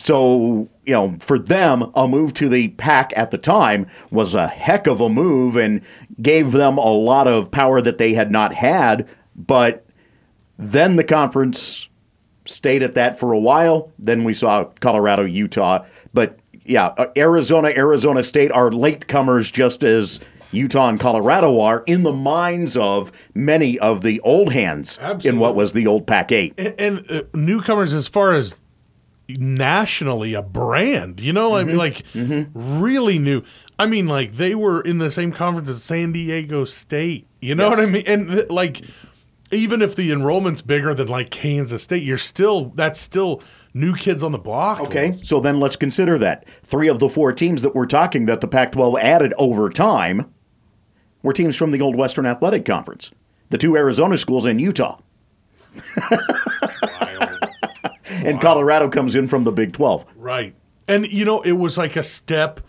[0.00, 4.48] so, you know, for them, a move to the pack at the time was a
[4.48, 5.82] heck of a move and
[6.20, 9.08] gave them a lot of power that they had not had.
[9.36, 9.86] But
[10.58, 11.88] then the conference
[12.44, 13.92] stayed at that for a while.
[14.00, 15.84] Then we saw Colorado, Utah.
[16.12, 20.18] But yeah, uh, Arizona, Arizona State are latecomers just as
[20.50, 25.54] Utah and Colorado are in the minds of many of the old hands in what
[25.54, 26.54] was the old Pac 8.
[26.58, 28.60] and, and uh, newcomers as far as
[29.38, 31.78] nationally a brand you know I mean, mm-hmm.
[31.78, 32.80] like mm-hmm.
[32.80, 33.42] really new.
[33.78, 37.68] I mean like they were in the same conference as san diego state you know
[37.68, 38.04] what i mean?
[38.06, 38.82] And th- like
[39.52, 43.42] even if the enrollment's bigger than like kansas state you're still that's still
[43.74, 44.80] new kids on the block.
[44.80, 46.44] Okay, so then let's consider that.
[46.62, 50.32] Three of the four teams that we're talking that the Pac 12 added over time
[51.22, 53.10] were teams from the old Western Athletic Conference.
[53.50, 54.98] The two Arizona schools in Utah.
[58.24, 60.04] And Colorado comes in from the Big 12.
[60.16, 60.54] Right.
[60.88, 62.60] And you know, it was like a step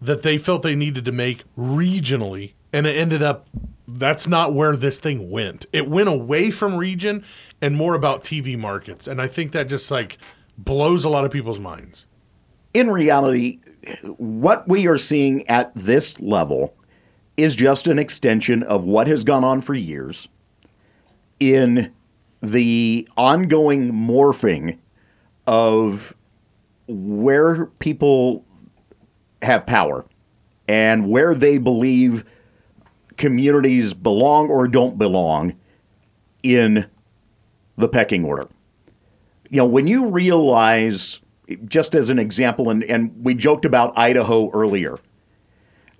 [0.00, 3.48] that they felt they needed to make regionally, and it ended up
[3.86, 5.66] that's not where this thing went.
[5.72, 7.24] It went away from region
[7.60, 10.18] and more about TV markets, and I think that just like
[10.58, 12.06] blows a lot of people's minds.
[12.74, 13.60] in reality,
[14.16, 16.74] what we are seeing at this level
[17.36, 20.28] is just an extension of what has gone on for years
[21.40, 21.92] in
[22.42, 24.78] the ongoing morphing
[25.46, 26.14] of
[26.86, 28.44] where people
[29.42, 30.04] have power
[30.68, 32.24] and where they believe
[33.16, 35.54] communities belong or don't belong
[36.42, 36.86] in
[37.76, 38.48] the pecking order
[39.54, 41.20] you know, when you realize,
[41.66, 44.98] just as an example, and, and we joked about Idaho earlier.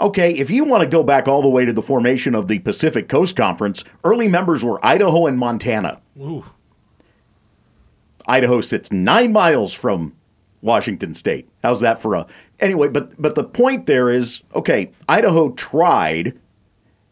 [0.00, 2.58] Okay, if you want to go back all the way to the formation of the
[2.58, 6.00] Pacific Coast Conference, early members were Idaho and Montana.
[6.18, 6.44] Ooh.
[8.26, 10.14] Idaho sits nine miles from
[10.62, 11.48] Washington State.
[11.62, 12.26] How's that for a
[12.60, 12.88] anyway?
[12.88, 14.90] But but the point there is okay.
[15.08, 16.38] Idaho tried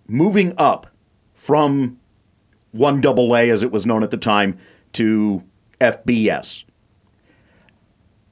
[0.08, 0.86] moving up
[1.34, 1.98] from
[2.72, 4.58] one double A as it was known at the time
[4.94, 5.42] to
[5.80, 6.64] FBS.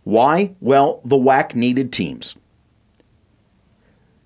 [0.04, 0.54] Why?
[0.60, 2.34] Well, the WAC needed teams.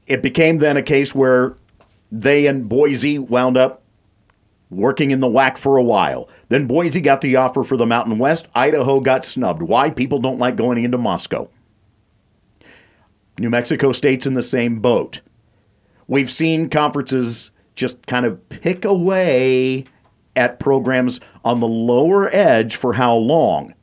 [0.07, 1.57] It became then a case where
[2.12, 3.83] they and Boise wound up
[4.77, 6.29] working in the WAC for a while.
[6.49, 8.47] Then Boise got the offer for the Mountain West.
[8.55, 9.63] Idaho got snubbed.
[9.63, 9.91] Why?
[9.91, 11.49] People don't like going into Moscow.
[13.39, 15.21] New Mexico State's in the same boat.
[16.07, 19.85] We've seen conferences just kind of pick away
[20.37, 23.75] at programs on the lower edge for how long.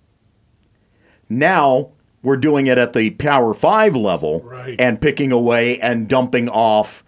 [1.30, 1.92] Now
[2.24, 4.80] we're doing it at the Power 5 level Right.
[4.80, 7.04] and picking away and dumping off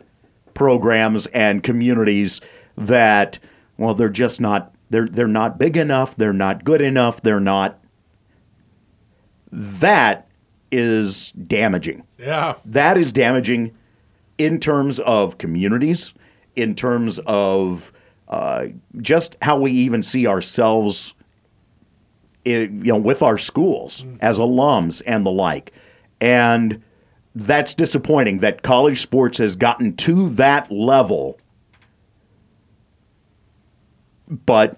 [0.54, 2.42] programs and communities
[2.78, 3.40] that
[3.84, 7.80] well they're just not they're they're not big enough, they're not good enough, they're not
[9.52, 10.28] that
[10.72, 12.04] is damaging.
[12.18, 12.56] Yeah.
[12.66, 13.76] That is damaging
[14.38, 16.14] in terms of communities,
[16.56, 17.92] in terms of
[18.28, 18.68] uh,
[19.00, 21.14] just how we even see ourselves,
[22.46, 25.72] i- you know, with our schools as alums and the like.
[26.20, 26.82] And
[27.36, 31.38] that's disappointing that college sports has gotten to that level.
[34.28, 34.78] But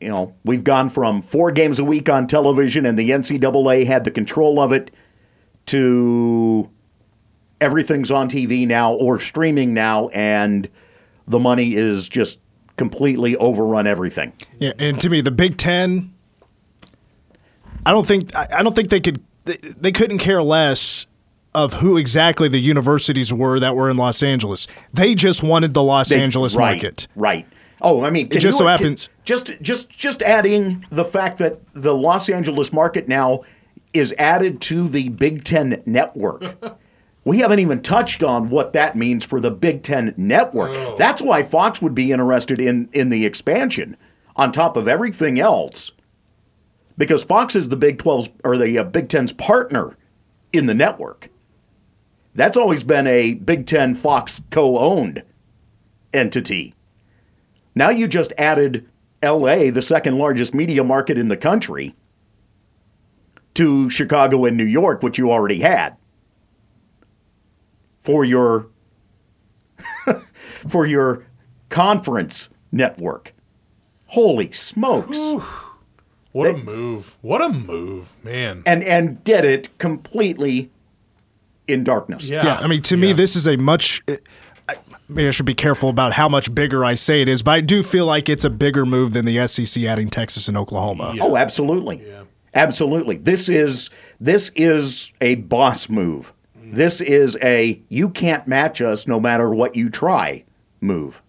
[0.00, 4.04] you know, we've gone from four games a week on television, and the NCAA had
[4.04, 4.90] the control of it,
[5.66, 6.70] to
[7.60, 10.68] everything's on TV now or streaming now, and
[11.26, 12.38] the money is just
[12.76, 14.32] completely overrun everything.
[14.58, 16.14] Yeah, and to me, the Big Ten.
[17.84, 19.22] I don't think I don't think they could.
[19.44, 21.06] They, they couldn't care less
[21.54, 24.68] of who exactly the universities were that were in Los Angeles.
[24.92, 27.08] They just wanted the Los They- Angeles right, market.
[27.16, 27.46] Right.
[27.80, 31.38] Oh, I mean, can just you- so can- happens- just just just adding the fact
[31.38, 33.42] that the Los Angeles market now
[33.94, 36.78] is added to the Big Ten network.
[37.24, 40.74] we haven't even touched on what that means for the Big Ten network.
[40.98, 43.96] That's why Fox would be interested in in the expansion
[44.36, 45.90] on top of everything else,
[46.96, 49.96] because Fox is the Big 12's or the uh, Big Ten's partner
[50.52, 51.28] in the network.
[52.34, 55.22] That's always been a Big Ten Fox co-owned
[56.12, 56.74] entity.
[57.78, 58.88] Now you just added
[59.22, 61.94] LA, the second largest media market in the country,
[63.54, 65.96] to Chicago and New York, which you already had.
[68.00, 68.66] For your
[70.68, 71.24] for your
[71.68, 73.32] conference network.
[74.06, 75.16] Holy smokes.
[76.32, 77.16] What a move.
[77.20, 78.64] What a move, man.
[78.66, 80.72] And and did it completely
[81.68, 82.28] in darkness.
[82.28, 82.44] Yeah.
[82.44, 84.02] Yeah, I mean, to me, this is a much.
[85.08, 87.52] I, maybe I should be careful about how much bigger I say it is, but
[87.52, 91.14] I do feel like it's a bigger move than the SEC adding Texas and Oklahoma.
[91.20, 92.06] Oh, absolutely.
[92.06, 92.24] Yeah.
[92.54, 93.18] Absolutely.
[93.18, 96.32] This is this is a boss move.
[96.70, 100.44] This is a you can't match us no matter what you try
[100.80, 101.22] move.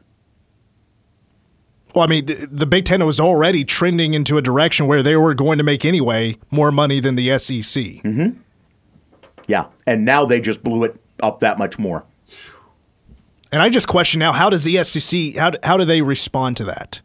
[1.96, 5.16] Well, I mean, the, the Big Ten was already trending into a direction where they
[5.16, 7.84] were going to make anyway more money than the SEC.
[7.84, 8.40] Mm-hmm.
[9.48, 9.68] Yeah.
[9.88, 12.06] And now they just blew it up that much more.
[13.52, 15.36] And I just question now: How does the SEC?
[15.36, 17.02] How how do they respond to that?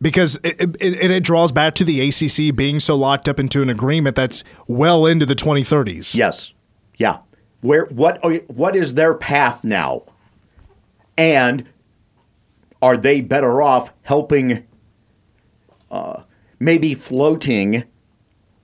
[0.00, 3.68] Because it, it, it, draws back to the ACC being so locked up into an
[3.68, 6.14] agreement that's well into the 2030s.
[6.14, 6.52] Yes.
[6.98, 7.18] Yeah.
[7.62, 10.04] Where what what is their path now?
[11.16, 11.68] And
[12.80, 14.64] are they better off helping
[15.90, 16.22] uh,
[16.60, 17.84] maybe floating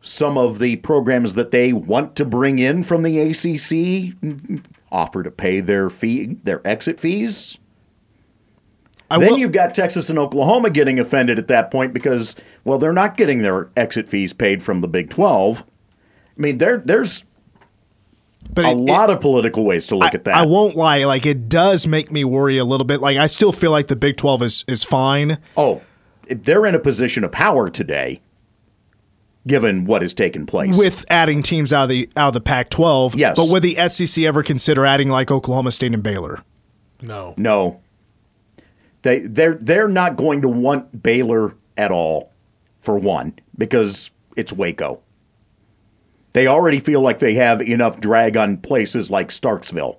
[0.00, 4.14] some of the programs that they want to bring in from the ACC
[4.94, 7.58] offer to pay their fee their exit fees?
[9.10, 12.78] I then will- you've got Texas and Oklahoma getting offended at that point because, well,
[12.78, 15.62] they're not getting their exit fees paid from the Big 12.
[16.36, 17.22] I mean, there, there's
[18.52, 20.34] but a it- it- lot of political ways to look I, at that.
[20.36, 23.00] I won't lie; like it does make me worry a little bit.
[23.00, 25.38] Like I still feel like the Big 12 is is fine.
[25.56, 25.82] oh,
[26.28, 28.20] they're in a position of power today,
[29.46, 30.76] given what has taken place.
[30.76, 33.14] with adding teams out of the out of the Pac-12.
[33.16, 33.36] Yes.
[33.36, 36.42] but would the SEC ever consider adding like Oklahoma State and Baylor?
[37.02, 37.34] No.
[37.36, 37.80] no,
[39.02, 42.32] they they're they're not going to want Baylor at all,
[42.78, 45.00] for one, because it's Waco.
[46.32, 49.98] They already feel like they have enough drag on places like Starkville.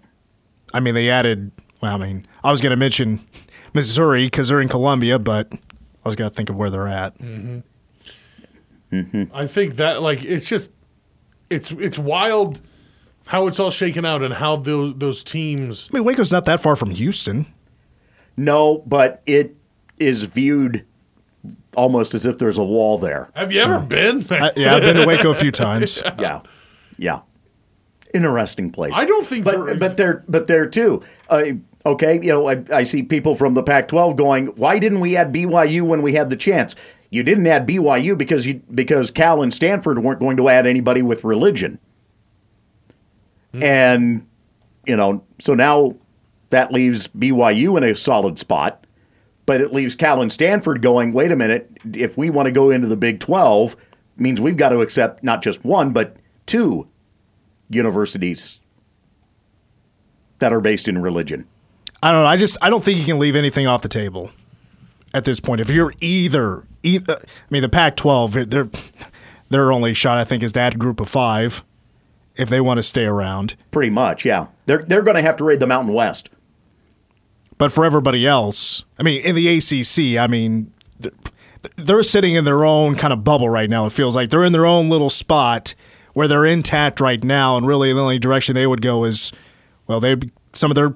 [0.74, 1.52] I mean, they added.
[1.82, 3.26] Well, I mean, I was going to mention
[3.74, 7.18] Missouri because they're in Columbia, but I was going to think of where they're at.
[7.20, 7.60] Mm-hmm.
[8.92, 10.72] I think that like it's just
[11.50, 12.62] it's it's wild
[13.28, 16.62] how it's all shaken out and how those those teams I mean, Waco's not that
[16.62, 17.48] far from Houston.
[18.38, 19.56] No, but it
[19.98, 20.86] is viewed
[21.76, 23.30] almost as if there's a wall there.
[23.36, 24.26] Have you ever been?
[24.30, 26.02] I, yeah, I've been to Waco a few times.
[26.20, 26.42] Yeah,
[26.98, 27.22] yeah.
[28.14, 28.94] Interesting place.
[28.96, 31.04] I don't think but there- but there but there too.
[31.30, 31.44] Uh,
[31.86, 35.34] okay, you know, I, I see people from the Pac-12 going, "Why didn't we add
[35.34, 36.76] BYU when we had the chance?"
[37.10, 41.02] You didn't add BYU because you because Cal and Stanford weren't going to add anybody
[41.02, 41.80] with religion,
[43.54, 43.64] hmm.
[43.64, 44.28] and
[44.86, 45.96] you know, so now
[46.50, 48.82] that leaves BYU in a solid spot.
[49.46, 52.72] But it leaves Cal and Stanford going, wait a minute, if we want to go
[52.72, 53.76] into the Big 12,
[54.18, 56.18] means we've got to accept not just one, but
[56.48, 56.88] two
[57.70, 58.60] universities
[60.40, 61.48] that are based in religion.
[62.06, 62.28] I don't know.
[62.28, 64.30] I just I don't think you can leave anything off the table
[65.12, 65.60] at this point.
[65.60, 68.70] If you're either, either uh, I mean, the Pac-12, their
[69.50, 71.64] their only shot I think is to add a group of five
[72.36, 73.56] if they want to stay around.
[73.72, 74.48] Pretty much, yeah.
[74.68, 76.30] They're, they're going to have to raid the Mountain West.
[77.58, 81.16] But for everybody else, I mean, in the ACC, I mean, th-
[81.76, 83.88] they're sitting in their own kind of bubble right now.
[83.88, 85.74] It feels like they're in their own little spot
[86.14, 89.32] where they're intact right now, and really the only direction they would go is,
[89.88, 90.18] well, they
[90.54, 90.94] some of their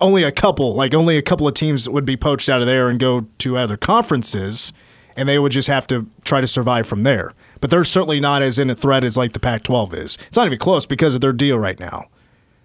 [0.00, 2.88] only a couple, like only a couple of teams would be poached out of there
[2.88, 4.72] and go to other conferences,
[5.16, 7.32] and they would just have to try to survive from there.
[7.60, 10.18] But they're certainly not as in a threat as like the Pac-12 is.
[10.28, 12.06] It's not even close because of their deal right now.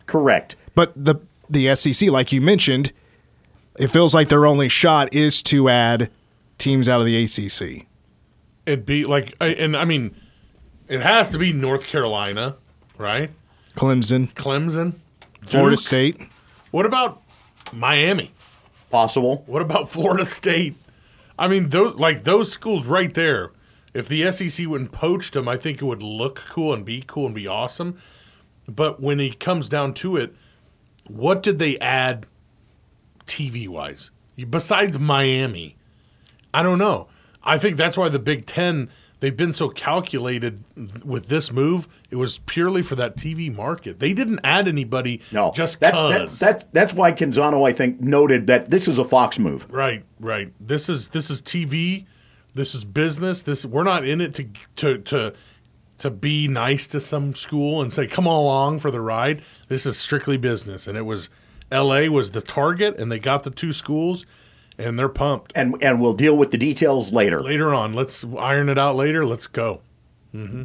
[0.05, 0.55] Correct.
[0.75, 1.15] But the
[1.49, 2.93] the SEC, like you mentioned,
[3.77, 6.09] it feels like their only shot is to add
[6.57, 7.87] teams out of the ACC.
[8.65, 10.15] it'd be like and I mean
[10.87, 12.55] it has to be North Carolina,
[12.97, 13.31] right?
[13.75, 14.93] Clemson, Clemson,
[15.41, 16.21] Florida State.
[16.71, 17.21] What about
[17.71, 18.31] Miami?
[18.89, 19.43] Possible.
[19.47, 20.75] What about Florida State?
[21.37, 23.51] I mean, those like those schools right there.
[23.93, 27.03] If the SEC went and poached them, I think it would look cool and be
[27.05, 27.97] cool and be awesome.
[28.67, 30.33] But when it comes down to it,
[31.07, 32.25] what did they add
[33.25, 34.09] TV wise
[34.49, 35.75] besides Miami?
[36.53, 37.07] I don't know.
[37.43, 38.89] I think that's why the Big Ten
[39.23, 40.61] they've been so calculated
[41.05, 41.87] with this move.
[42.11, 43.99] It was purely for that TV market.
[43.99, 45.53] They didn't add anybody No.
[45.55, 46.39] just that, that, cause.
[46.39, 49.65] that, that's why Canzano, I think, noted that this is a Fox move.
[49.69, 50.51] Right, right.
[50.59, 52.05] This is this is TV.
[52.53, 53.43] This is business.
[53.43, 55.33] This we're not in it to to to
[55.99, 59.41] to be nice to some school and say come along for the ride.
[59.69, 61.29] This is strictly business, and it was
[61.71, 62.09] L.A.
[62.09, 64.25] was the target, and they got the two schools,
[64.77, 65.51] and they're pumped.
[65.55, 67.39] And, and we'll deal with the details later.
[67.39, 69.25] Later on, let's iron it out later.
[69.25, 69.81] Let's go.
[70.31, 70.63] hmm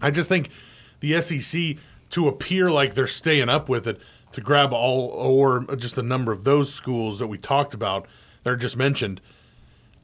[0.00, 0.50] I just think
[1.00, 1.76] the SEC
[2.10, 4.00] to appear like they're staying up with it
[4.32, 8.06] to grab all or just a number of those schools that we talked about
[8.42, 9.20] that are just mentioned.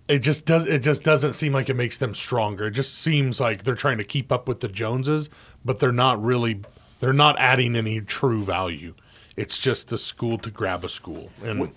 [0.09, 0.67] It just does.
[0.67, 2.67] It just doesn't seem like it makes them stronger.
[2.67, 5.31] It just seems like they're trying to keep up with the Joneses,
[5.65, 6.61] but they're not really.
[7.01, 8.95] They're not adding any true value.
[9.37, 11.71] It's just the school to grab a school, and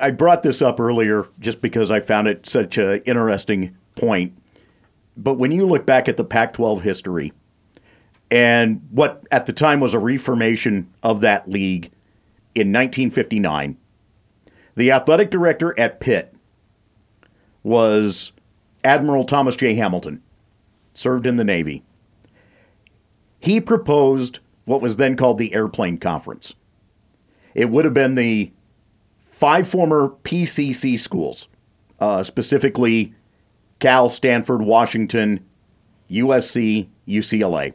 [0.00, 4.36] I brought this up earlier just because I found it such an interesting point.
[5.16, 7.32] But when you look back at the Pac 12 history
[8.30, 11.90] and what at the time was a reformation of that league
[12.54, 13.76] in 1959,
[14.76, 16.34] the athletic director at Pitt
[17.62, 18.32] was
[18.84, 19.74] Admiral Thomas J.
[19.74, 20.22] Hamilton,
[20.94, 21.82] served in the Navy.
[23.40, 26.54] He proposed what was then called the Airplane Conference.
[27.54, 28.52] It would have been the
[29.38, 31.46] five former PCC schools,
[32.00, 33.14] uh, specifically
[33.78, 35.44] Cal, Stanford, Washington,
[36.10, 37.74] USC, UCLA.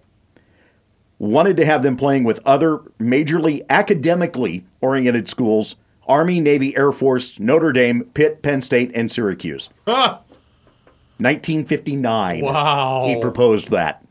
[1.20, 7.40] Wanted to have them playing with other majorly academically oriented schools Army, Navy, Air Force,
[7.40, 9.70] Notre Dame, Pitt, Penn State, and Syracuse.
[9.86, 12.42] 1959.
[12.42, 13.06] Wow.
[13.08, 14.06] He proposed that.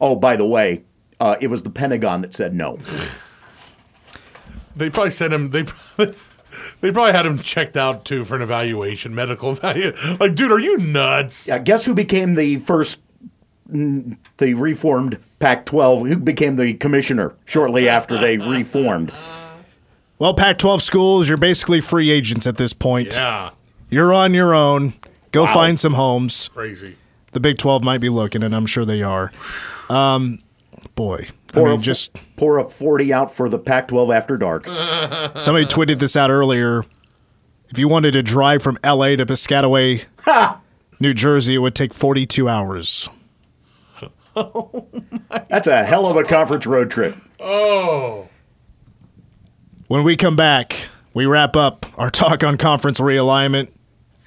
[0.00, 0.82] Oh, by the way,
[1.20, 2.80] uh, it was the Pentagon that said no.
[4.74, 5.50] They probably sent him.
[5.50, 6.14] They probably,
[6.80, 9.92] they probably had him checked out too for an evaluation, medical value.
[10.20, 11.50] Like, dude, are you nuts?
[11.50, 12.98] Uh, guess who became the first,
[13.68, 16.06] the reformed Pac 12?
[16.06, 19.12] Who became the commissioner shortly after they reformed?
[20.18, 23.14] Well, Pac 12 schools, you're basically free agents at this point.
[23.16, 23.50] Yeah,
[23.90, 24.94] You're on your own.
[25.32, 25.54] Go Wow.
[25.54, 26.48] find some homes.
[26.48, 26.96] crazy.
[27.32, 29.32] The Big 12 might be looking, and I'm sure they are.
[29.88, 30.38] Um,
[30.94, 34.64] boy, I mean, just pour up 40 out for the Pac 12 after dark.
[35.40, 36.84] somebody tweeted this out earlier.
[37.68, 40.04] If you wanted to drive from LA to Piscataway,
[41.00, 43.08] New Jersey, it would take 42 hours.
[44.34, 44.86] Oh
[45.48, 47.16] That's a hell of a conference road trip.
[47.38, 48.28] Oh,
[49.88, 53.68] When we come back, we wrap up our talk on conference realignment,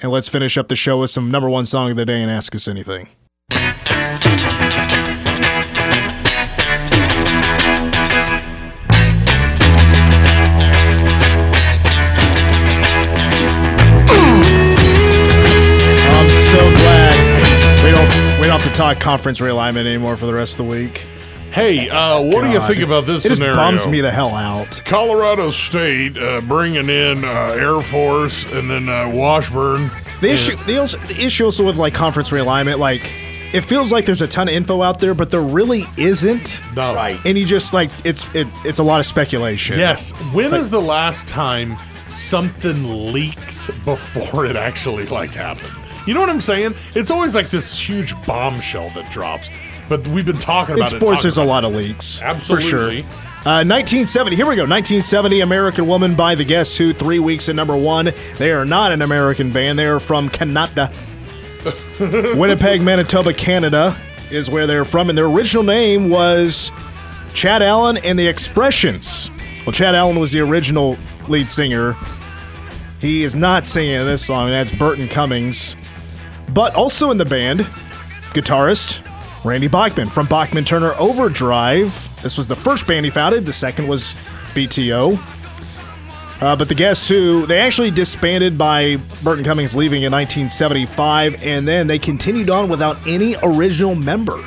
[0.01, 2.29] and let's finish up the show with some number one song of the day and
[2.29, 3.09] ask us anything.
[18.75, 21.05] Talk conference realignment anymore for the rest of the week.
[21.51, 23.55] hey, uh, what do you think about this It just scenario?
[23.55, 24.81] bums me the hell out.
[24.85, 29.89] Colorado State uh, bringing in uh, Air Force and then uh, Washburn.
[30.19, 33.09] The issue, the, also, the issue also with like conference realignment, like
[33.53, 36.59] it feels like there's a ton of info out there, but there really isn't.
[36.75, 36.93] No.
[36.93, 37.17] Right.
[37.25, 39.79] And you just like it's it, it's a lot of speculation.
[39.79, 40.11] Yes.
[40.33, 45.71] When When is the last time something leaked before it actually like happened?
[46.05, 46.75] You know what I'm saying?
[46.93, 49.49] It's always like this huge bombshell that drops.
[49.87, 50.99] But we've been talking about it.
[50.99, 52.21] sports, there's a lot of leaks.
[52.21, 52.69] Absolutely.
[52.69, 53.03] For sure.
[53.45, 54.35] Uh, 1970.
[54.35, 54.63] Here we go.
[54.63, 55.41] 1970.
[55.41, 56.93] American Woman by the Guess Who.
[56.93, 58.11] Three weeks at number one.
[58.37, 59.77] They are not an American band.
[59.77, 60.91] They are from Canada.
[61.99, 63.95] Winnipeg, Manitoba, Canada
[64.31, 66.71] is where they're from, and their original name was
[67.33, 69.29] Chad Allan and the Expressions.
[69.65, 70.97] Well, Chad Allan was the original
[71.27, 71.95] lead singer.
[72.99, 74.49] He is not singing this song.
[74.49, 75.75] That's Burton Cummings.
[76.53, 77.61] But also in the band,
[78.31, 79.05] guitarist
[79.45, 82.09] Randy Bachman from Bachman Turner Overdrive.
[82.21, 83.45] This was the first band he founded.
[83.45, 84.15] The second was
[84.53, 85.19] BTO.
[86.41, 91.65] Uh, but the Guess Who, they actually disbanded by Burton Cummings leaving in 1975, and
[91.65, 94.43] then they continued on without any original member.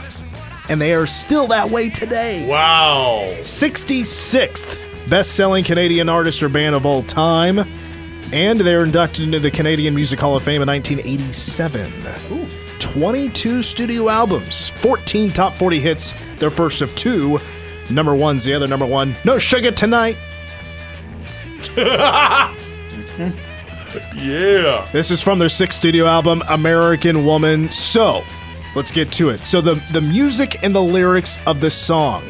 [0.68, 2.46] And they are still that way today.
[2.48, 3.22] Wow.
[3.40, 4.78] 66th
[5.08, 7.60] best selling Canadian artist or band of all time.
[8.32, 11.90] And they were inducted into the Canadian Music Hall of Fame in 1987.
[12.78, 17.40] 22 studio albums, 14 top 40 hits, their first of two.
[17.90, 19.14] Number one's the other number one.
[19.24, 20.16] No Sugar Tonight.
[24.14, 24.86] Yeah.
[24.92, 27.70] This is from their sixth studio album, American Woman.
[27.70, 28.22] So,
[28.74, 29.44] let's get to it.
[29.44, 32.24] So, the, the music and the lyrics of the song.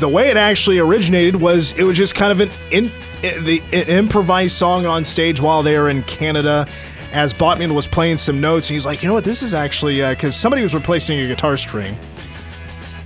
[0.00, 2.90] The way it actually originated was it was just kind of an, in,
[3.30, 6.66] the, improvised song on stage while they were in Canada.
[7.12, 10.34] As Bachman was playing some notes, he's like, you know what, this is actually because
[10.34, 11.96] somebody was replacing a guitar string.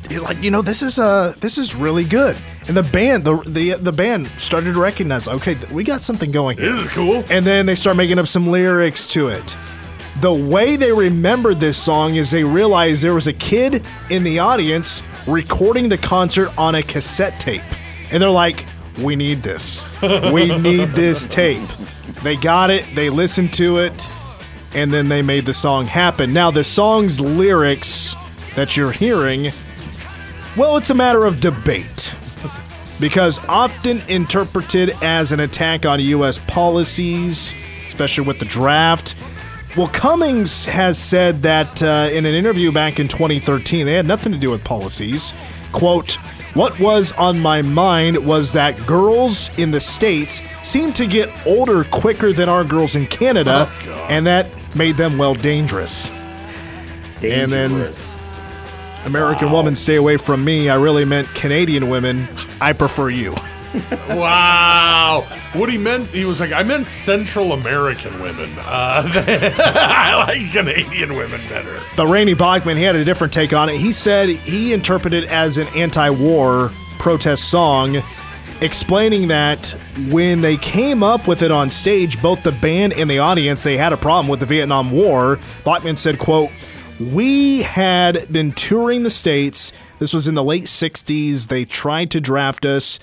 [0.08, 2.36] He's like, you know, this is uh, this is really good.
[2.66, 6.56] And the band, the the the band started to recognize, okay, we got something going
[6.56, 6.72] here.
[6.72, 7.22] This is cool.
[7.28, 9.56] And then they start making up some lyrics to it.
[10.22, 14.38] The way they remembered this song is they realized there was a kid in the
[14.38, 17.62] audience recording the concert on a cassette tape.
[18.10, 18.64] And they're like,
[18.98, 19.86] we need this.
[20.02, 21.68] We need this tape.
[22.22, 24.10] They got it, they listened to it,
[24.74, 26.32] and then they made the song happen.
[26.32, 28.14] Now, the song's lyrics
[28.56, 29.50] that you're hearing,
[30.56, 32.16] well, it's a matter of debate
[33.00, 36.38] because often interpreted as an attack on U.S.
[36.40, 37.54] policies,
[37.86, 39.14] especially with the draft.
[39.76, 44.32] Well, Cummings has said that uh, in an interview back in 2013, they had nothing
[44.32, 45.32] to do with policies.
[45.72, 46.18] Quote,
[46.58, 51.84] what was on my mind was that girls in the States seem to get older
[51.84, 56.10] quicker than our girls in Canada, oh, and that made them, well, dangerous.
[57.20, 57.32] dangerous.
[57.32, 59.06] And then-.
[59.06, 60.68] American woman, stay away from me.
[60.68, 62.26] I really meant Canadian women.
[62.60, 63.36] I prefer you.
[64.08, 65.26] Wow.
[65.52, 68.50] What he meant, he was like, I meant Central American women.
[68.58, 71.80] Uh, I like Canadian women better.
[71.96, 73.76] But Randy Bachman, he had a different take on it.
[73.78, 78.02] He said he interpreted it as an anti-war protest song.
[78.60, 79.70] explaining that
[80.10, 83.76] when they came up with it on stage, both the band and the audience, they
[83.76, 85.38] had a problem with the Vietnam War.
[85.64, 86.50] Bachman said, quote,
[86.98, 89.72] we had been touring the States.
[90.00, 91.46] This was in the late 60s.
[91.46, 92.98] They tried to draft us,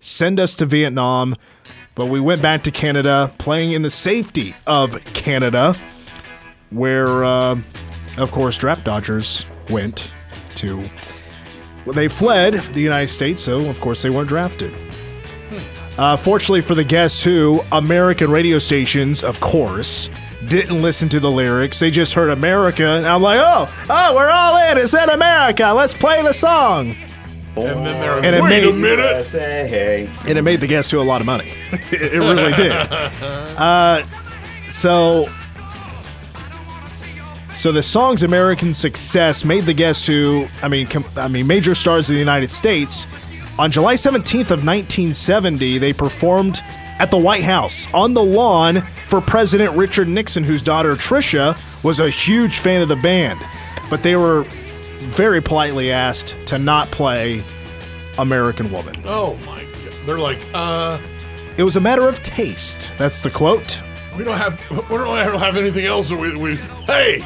[0.00, 1.36] send us to Vietnam,
[1.94, 5.76] but we went back to Canada, playing in the safety of Canada,
[6.70, 7.60] where, uh,
[8.16, 10.12] of course, draft dodgers went
[10.56, 10.88] to.
[11.84, 14.72] Well, they fled the United States, so of course they weren't drafted.
[15.96, 20.08] Uh, fortunately for the Guess Who, American radio stations, of course,
[20.46, 21.80] didn't listen to the lyrics.
[21.80, 24.78] They just heard America, and I'm like, oh, oh, we're all in.
[24.78, 25.72] It's in America.
[25.74, 26.94] Let's play the song.
[27.66, 29.26] And then they're And it wait made- a minute.
[29.28, 30.10] Hey.
[30.26, 31.52] and it made the Guess Who a lot of money.
[31.72, 32.72] it, it really did.
[33.58, 34.02] Uh,
[34.68, 35.28] so,
[37.54, 40.46] so the song's American success made the Guess Who.
[40.62, 43.06] I mean, com- I mean, major stars of the United States.
[43.58, 46.60] On July 17th of 1970, they performed
[47.00, 51.98] at the White House on the lawn for President Richard Nixon, whose daughter Tricia was
[51.98, 53.40] a huge fan of the band.
[53.90, 54.44] But they were
[55.00, 57.42] very politely asked to not play
[58.18, 58.94] American Woman.
[59.04, 59.92] Oh my god.
[60.06, 60.98] They're like, uh,
[61.56, 62.92] It was a matter of taste.
[62.98, 63.80] That's the quote.
[64.16, 66.10] we don't have we don't have anything else.
[66.10, 67.24] We, we hey.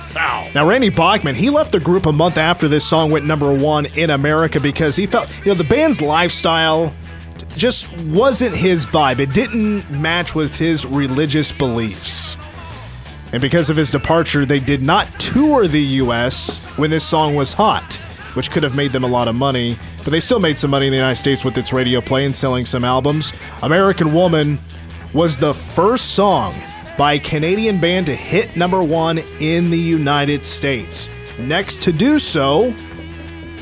[0.55, 3.87] Now, Randy Bachman, he left the group a month after this song went number one
[3.97, 6.93] in America because he felt, you know, the band's lifestyle
[7.57, 9.19] just wasn't his vibe.
[9.19, 12.37] It didn't match with his religious beliefs.
[13.33, 17.55] And because of his departure, they did not tour the US when this song was
[17.55, 17.95] hot,
[18.35, 19.79] which could have made them a lot of money.
[19.99, 22.37] But they still made some money in the United States with its radio play and
[22.37, 23.33] selling some albums.
[23.63, 24.59] American Woman
[25.15, 26.55] was the first song
[26.99, 31.09] by a Canadian band to hit number one in the United States.
[31.39, 32.75] Next to do so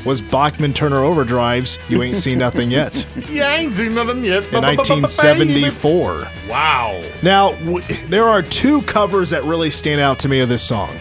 [0.05, 4.47] was Bachman Turner Overdrive's You Ain't Seen Nothing Yet You ain't seen nothing yet.
[4.47, 6.27] in 1974.
[6.49, 7.03] Wow.
[7.21, 10.95] Now, w- there are two covers that really stand out to me of this song.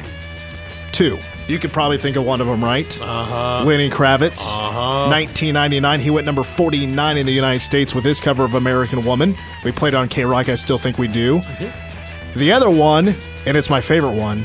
[0.92, 1.18] Two.
[1.48, 3.00] You could probably think of one of them, right?
[3.00, 3.64] Uh-huh.
[3.64, 4.46] Lenny Kravitz.
[4.60, 5.08] Uh-huh.
[5.10, 6.00] 1999.
[6.00, 9.34] He went number 49 in the United States with his cover of American Woman.
[9.64, 10.48] We played on K Rock.
[10.48, 11.42] I still think we do.
[12.36, 14.44] The other one, and it's my favorite one,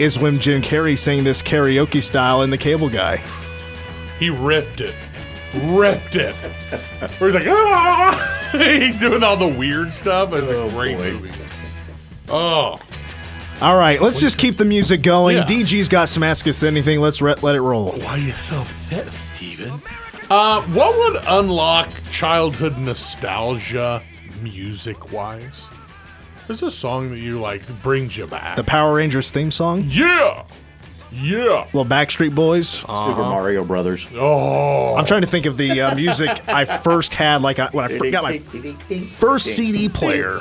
[0.00, 3.18] is when Jim Carrey sang this karaoke style in The Cable Guy.
[4.18, 4.94] He ripped it.
[5.54, 6.34] Ripped it.
[7.18, 8.48] Where he's like, ah!
[8.52, 10.32] he's doing all the weird stuff.
[10.32, 11.12] It's a great boy.
[11.12, 11.30] movie.
[12.28, 12.78] Oh,
[13.60, 15.36] All right, let's just keep the music going.
[15.38, 15.44] Yeah.
[15.44, 17.00] DG's got some Ask Us Anything.
[17.00, 17.92] Let's re- let it roll.
[17.92, 19.80] why you so upset, Steven?
[20.30, 24.02] Uh, what would unlock childhood nostalgia
[24.42, 25.69] music-wise?
[26.50, 28.56] There's a song that you like brings you back.
[28.56, 29.84] The Power Rangers theme song.
[29.86, 30.42] yeah,
[31.12, 31.64] yeah.
[31.66, 32.68] Little Backstreet Boys.
[32.68, 34.04] Super Mario Brothers.
[34.16, 37.84] Oh, I'm trying to think of the uh, music I first had, like I, when
[37.84, 40.40] I got my first CD player.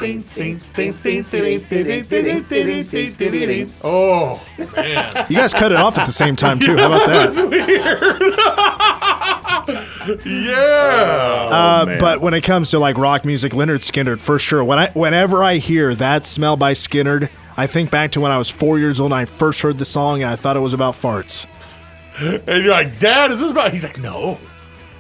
[3.84, 5.28] oh man.
[5.30, 6.76] You guys cut it off at the same time too.
[6.76, 8.80] How about that?
[10.26, 11.50] Yeah.
[11.52, 12.00] Uh, man.
[12.00, 14.64] but when it comes to like rock music, Lynyrd Skynyrd for sure.
[14.64, 18.38] When I, whenever I hear that smell by Skynyrd, I think back to when I
[18.38, 20.74] was four years old and I first heard the song and I thought it was
[20.74, 21.46] about farts.
[22.20, 23.74] and you're like, Dad, is this about?
[23.74, 24.40] He's like, No.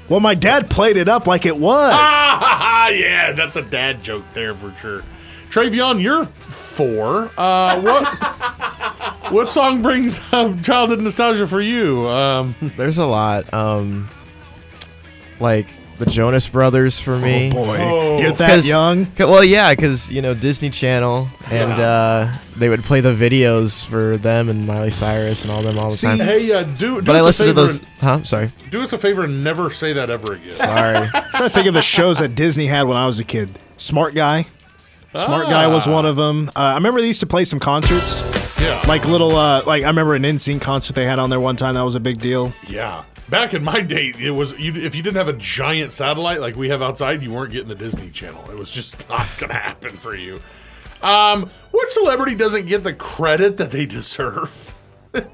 [0.09, 1.93] Well, my dad played it up like it was.
[1.93, 5.03] yeah, that's a dad joke there for sure.
[5.49, 7.31] Travion, you're four.
[7.37, 8.07] Uh, what
[9.31, 12.07] what song brings up childhood nostalgia for you?
[12.07, 13.53] Um, There's a lot.
[13.53, 14.09] Um,
[15.39, 15.67] like
[15.97, 17.51] the Jonas Brothers for me.
[17.53, 18.19] Oh Boy, Oh.
[18.19, 19.05] you're that 'Cause- young.
[19.17, 21.85] 'cause- Well, yeah, because you know Disney Channel, and Yeah.
[21.85, 25.89] uh, they would play the videos for them and Miley Cyrus and all them all
[25.89, 26.19] the See, time.
[26.19, 27.81] hey, uh, do, do But I us a listened to favor those.
[27.99, 28.23] Huh?
[28.23, 28.51] Sorry.
[28.71, 30.53] do us a favor and never say that ever again.
[30.53, 30.95] Sorry.
[31.13, 33.59] I'm trying to think of the shows that Disney had when I was a kid.
[33.75, 34.47] Smart Guy.
[35.15, 36.49] Smart Guy was one of them.
[36.55, 38.21] Uh, I remember they used to play some concerts,
[38.61, 41.55] Yeah, like little, uh, like I remember an NSYNC concert they had on there one
[41.55, 41.73] time.
[41.73, 42.53] That was a big deal.
[42.69, 43.01] yeah.
[43.29, 46.55] Back in my day, it was you, if you didn't have a giant satellite like
[46.55, 48.49] we have outside, you weren't getting the Disney Channel.
[48.49, 50.39] It was just not gonna happen for you.
[51.01, 54.73] Um, what celebrity doesn't get the credit that they deserve?
[55.11, 55.27] this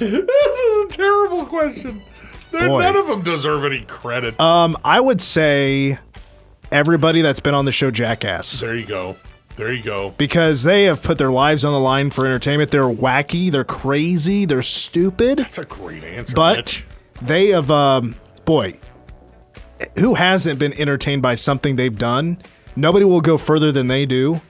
[0.00, 2.02] is a terrible question.
[2.52, 4.38] None of them deserve any credit.
[4.40, 5.98] Um, I would say
[6.72, 9.16] everybody that's been on the show Jackass there you go.
[9.56, 10.14] There you go.
[10.16, 12.70] because they have put their lives on the line for entertainment.
[12.70, 16.34] They're wacky, they're crazy, they're stupid, That's a great answer.
[16.34, 16.84] but Mitch.
[17.22, 18.14] They have, um,
[18.44, 18.78] boy,
[19.98, 22.38] who hasn't been entertained by something they've done?
[22.76, 24.40] Nobody will go further than they do.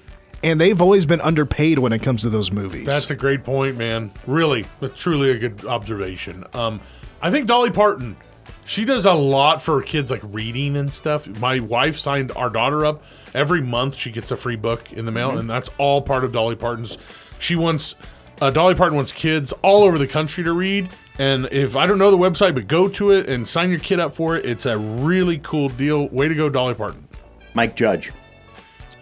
[0.43, 2.87] And they've always been underpaid when it comes to those movies.
[2.87, 4.11] That's a great point, man.
[4.27, 6.45] Really, that's truly a good observation.
[6.55, 6.81] Um,
[7.21, 8.17] I think Dolly Parton
[8.65, 11.27] She does a lot for kids, like reading and stuff.
[11.41, 13.05] My wife signed our daughter up.
[13.35, 16.33] Every month, she gets a free book in the mail, and that's all part of
[16.33, 16.97] Dolly Parton's.
[17.39, 17.97] She wants
[18.41, 20.89] uh, Dolly Parton wants kids all over the country to read.
[21.21, 24.01] And if I don't know the website, but go to it and sign your kid
[24.01, 24.47] up for it.
[24.47, 26.09] It's a really cool deal.
[26.09, 27.07] Way to go, Dolly Parton.
[27.53, 28.11] Mike Judge.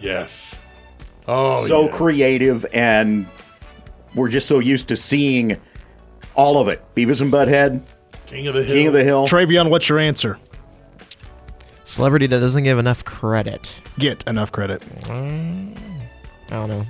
[0.01, 0.61] Yes.
[1.29, 1.95] Oh, so yeah.
[1.95, 3.25] creative, and
[4.15, 5.55] we're just so used to seeing
[6.35, 6.83] all of it.
[6.93, 7.83] Beavis and Butthead,
[8.25, 8.75] King of the Hill.
[8.75, 9.25] King of the Hill.
[9.25, 10.39] Travion, what's your answer?
[11.85, 13.79] Celebrity that doesn't give enough credit.
[13.97, 14.81] Get enough credit.
[14.81, 15.77] Mm,
[16.47, 16.85] I don't know.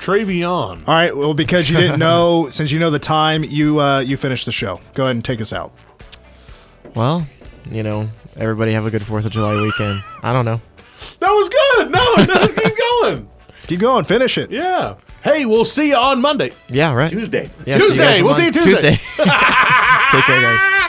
[0.00, 0.78] Travion.
[0.88, 1.14] All right.
[1.16, 4.52] Well, because you didn't know, since you know the time, you uh, you finish the
[4.52, 4.80] show.
[4.94, 5.72] Go ahead and take us out.
[6.94, 7.26] Well,
[7.70, 10.02] you know, everybody have a good Fourth of July weekend.
[10.22, 10.60] I don't know.
[11.20, 11.90] That was good.
[11.90, 13.28] No, no, keep going.
[13.66, 14.04] Keep going.
[14.04, 14.50] Finish it.
[14.50, 14.96] Yeah.
[15.22, 16.52] Hey, we'll see you on Monday.
[16.68, 17.10] Yeah, right.
[17.10, 17.50] Tuesday.
[17.66, 18.04] Yeah, Tuesday.
[18.04, 18.70] guys We'll see you Tuesday.
[18.72, 18.96] Tuesday.
[19.16, 20.79] Take care, guys.